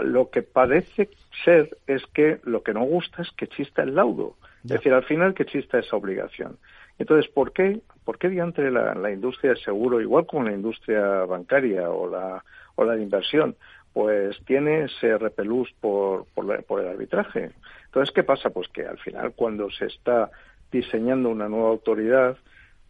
[0.00, 1.08] lo que parece
[1.44, 4.36] ser es que lo que no gusta es que exista el laudo.
[4.62, 6.56] Es decir al final que exista esa obligación.
[6.98, 11.24] Entonces, ¿por qué, por qué diantre la, la industria del seguro, igual como la industria
[11.26, 12.42] bancaria o la,
[12.76, 13.56] o la de inversión,
[13.94, 17.52] pues tiene ese repelús por, por, el arbitraje?
[17.86, 18.50] Entonces, ¿qué pasa?
[18.50, 20.30] Pues que al final, cuando se está
[20.70, 22.36] diseñando una nueva autoridad,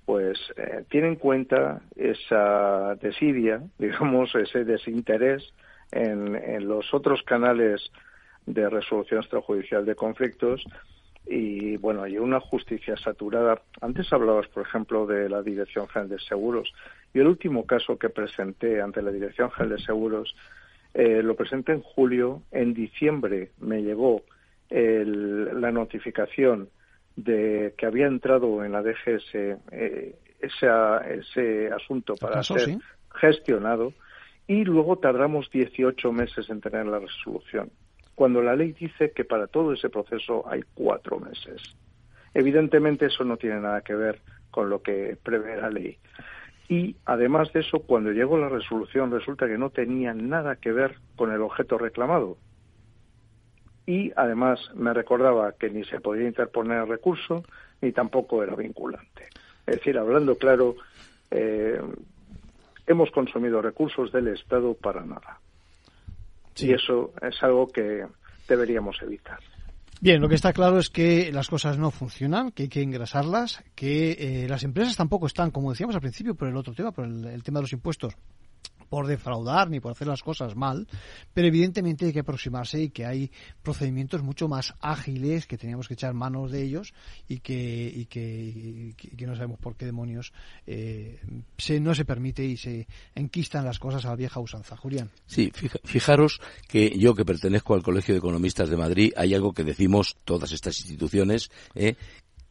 [0.07, 5.55] pues eh, tiene en cuenta esa desidia, digamos, ese desinterés
[5.93, 7.93] en, en los otros canales
[8.47, 10.65] de resolución extrajudicial de conflictos
[11.27, 13.63] y bueno, hay una justicia saturada.
[13.81, 16.73] Antes hablabas, por ejemplo, de la Dirección General de Seguros.
[17.15, 20.35] Y el último caso que presenté ante la Dirección General de Seguros
[20.95, 22.43] eh, lo presenté en julio.
[22.51, 24.23] En diciembre me llegó
[24.71, 26.69] la notificación
[27.15, 29.35] de que había entrado en la DGS
[29.71, 32.79] eh, ese, asunto para ser
[33.15, 33.93] gestionado
[34.49, 37.71] y luego tardamos 18 meses en tener la resolución
[38.15, 41.61] cuando la ley dice que para todo ese proceso hay cuatro meses.
[42.33, 44.21] Evidentemente eso no tiene nada que ver
[44.51, 45.99] con lo que prevé la ley.
[46.69, 50.99] Y además de eso, cuando llegó la resolución resulta que no tenía nada que ver
[51.17, 52.39] con el objeto reclamado.
[53.87, 57.45] Y además me recordaba que ni se podía interponer recurso
[57.83, 59.29] ni tampoco era vinculante.
[59.67, 60.77] Es decir, hablando claro,
[61.31, 61.81] eh,
[62.87, 65.41] hemos consumido recursos del Estado para nada.
[66.57, 68.07] Y eso es algo que
[68.49, 69.41] deberíamos evitar.
[70.01, 73.65] Bien, lo que está claro es que las cosas no funcionan, que hay que engrasarlas,
[73.75, 77.07] que eh, las empresas tampoco están, como decíamos al principio, por el otro tema, por
[77.07, 78.15] el tema de los impuestos,
[78.95, 80.87] por defraudar ni por hacer las cosas mal,
[81.33, 85.95] pero evidentemente hay que aproximarse y que hay procedimientos mucho más ágiles que teníamos que
[85.95, 86.95] echar manos de ellos
[87.27, 90.33] y que, y que, no sabemos por qué demonios
[90.69, 91.19] eh,
[91.59, 92.87] se, no se permite y se
[93.17, 94.77] enquistan las cosas a la vieja usanza.
[94.77, 95.11] Julián.
[95.27, 95.51] Sí,
[95.83, 100.19] fijaros que yo que pertenezco al Colegio de Economistas de Madrid hay algo que decimos
[100.25, 101.97] todas estas instituciones, eh,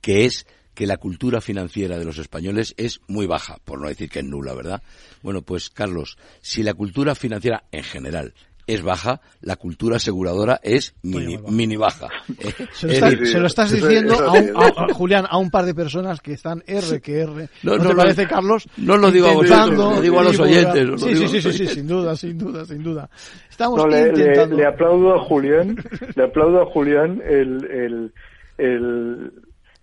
[0.01, 4.09] que es que la cultura financiera de los españoles es muy baja, por no decir
[4.09, 4.81] que es nula, ¿verdad?
[5.21, 8.33] Bueno, pues Carlos, si la cultura financiera en general
[8.65, 12.07] es baja, la cultura aseguradora es mini, baja.
[12.71, 17.21] Se lo, estás diciendo, a, Julián, a un par de personas que están R que
[17.21, 17.49] R.
[17.63, 18.67] ¿No, te parece, Carlos?
[18.77, 21.01] No lo digo a vosotros, lo digo a los oyentes.
[21.01, 23.09] sí, sí, sí, sí, sin duda, sin duda, sin duda.
[23.49, 24.55] Estamos intentando...
[24.55, 25.75] le, aplaudo a Julián,
[26.15, 28.13] le aplaudo a Julián el, el,
[28.57, 29.31] el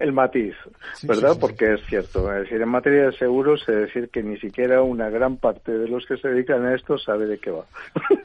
[0.01, 0.55] el matiz,
[1.03, 1.37] ¿verdad?
[1.39, 2.33] Porque es cierto.
[2.33, 5.87] Es decir, en materia de seguros, es decir que ni siquiera una gran parte de
[5.87, 7.67] los que se dedican a esto sabe de qué va.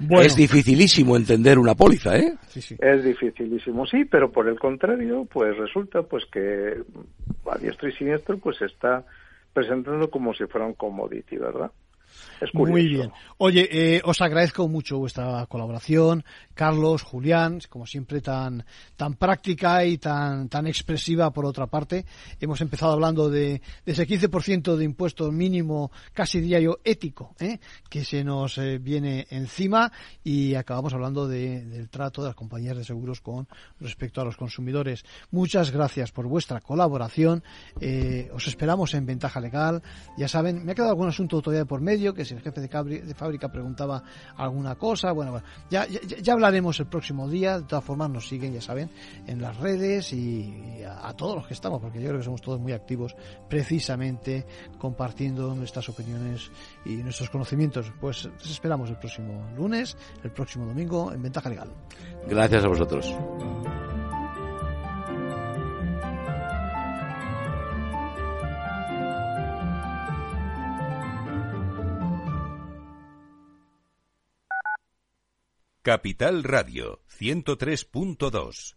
[0.25, 2.33] Es dificilísimo entender una póliza, ¿eh?
[2.79, 6.81] Es dificilísimo, sí, pero por el contrario, pues resulta pues que
[7.51, 9.03] a diestro y siniestro pues se está
[9.53, 11.71] presentando como si fuera un commodity, ¿verdad?
[12.53, 13.11] Muy bien.
[13.37, 16.23] Oye, eh, os agradezco mucho vuestra colaboración,
[16.53, 18.65] Carlos, Julián, como siempre tan
[18.95, 22.05] tan práctica y tan tan expresiva por otra parte.
[22.39, 27.59] Hemos empezado hablando de, de ese 15% de impuesto mínimo casi diario ético ¿eh?
[27.89, 29.91] que se nos eh, viene encima
[30.23, 33.47] y acabamos hablando de, del trato de las compañías de seguros con
[33.79, 35.05] respecto a los consumidores.
[35.31, 37.43] Muchas gracias por vuestra colaboración.
[38.33, 39.83] os esperamos en Ventaja Legal.
[40.17, 43.13] Ya saben, me ha quedado algún asunto todavía por medio que si el jefe de,
[43.13, 44.01] fábrica preguntaba
[44.37, 45.11] alguna cosa.
[45.11, 47.59] Bueno, ya, ya, hablaremos el próximo día.
[47.59, 48.89] De todas formas, nos siguen, ya saben,
[49.27, 52.59] en las redes y, a, todos los que estamos, porque yo creo que somos todos
[52.59, 53.15] muy activos,
[53.49, 54.45] precisamente
[54.77, 56.51] compartiendo nuestras opiniones
[56.85, 57.91] y nuestros conocimientos.
[57.99, 61.69] Pues les esperamos el próximo lunes, el próximo domingo en Ventaja Legal.
[62.27, 63.15] Gracias a vosotros.
[75.85, 78.75] Capital Radio 103.2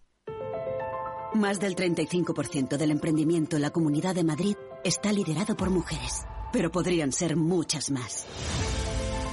[1.33, 6.71] Más del 35% del emprendimiento en la Comunidad de Madrid está liderado por mujeres, pero
[6.71, 8.27] podrían ser muchas más.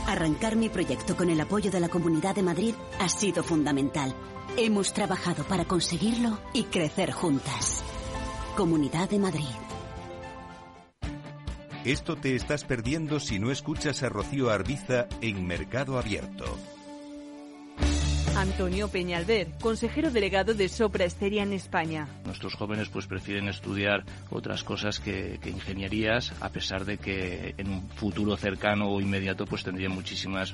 [0.08, 4.16] Arrancar mi proyecto con el apoyo de la Comunidad de Madrid ha sido fundamental.
[4.56, 7.84] Hemos trabajado para conseguirlo y crecer juntas.
[8.56, 9.56] Comunidad de Madrid.
[11.84, 16.46] Esto te estás perdiendo si no escuchas a Rocío Arbiza en Mercado Abierto.
[18.46, 22.08] Antonio Peñalver, consejero delegado de Sopra Esteria en España.
[22.26, 27.90] Nuestros jóvenes pues prefieren estudiar otras cosas que, ingenierías, a pesar de que en un
[27.90, 30.54] futuro cercano o inmediato pues tendrían muchísimas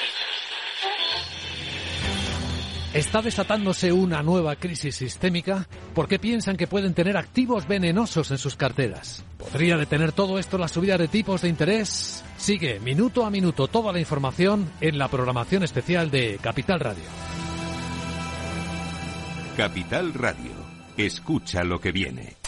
[2.93, 5.65] ¿Está desatándose una nueva crisis sistémica?
[5.95, 9.23] ¿Por qué piensan que pueden tener activos venenosos en sus carteras?
[9.37, 12.21] ¿Podría detener todo esto la subida de tipos de interés?
[12.35, 17.05] Sigue minuto a minuto toda la información en la programación especial de Capital Radio.
[19.55, 20.51] Capital Radio.
[20.97, 22.40] Escucha lo que viene.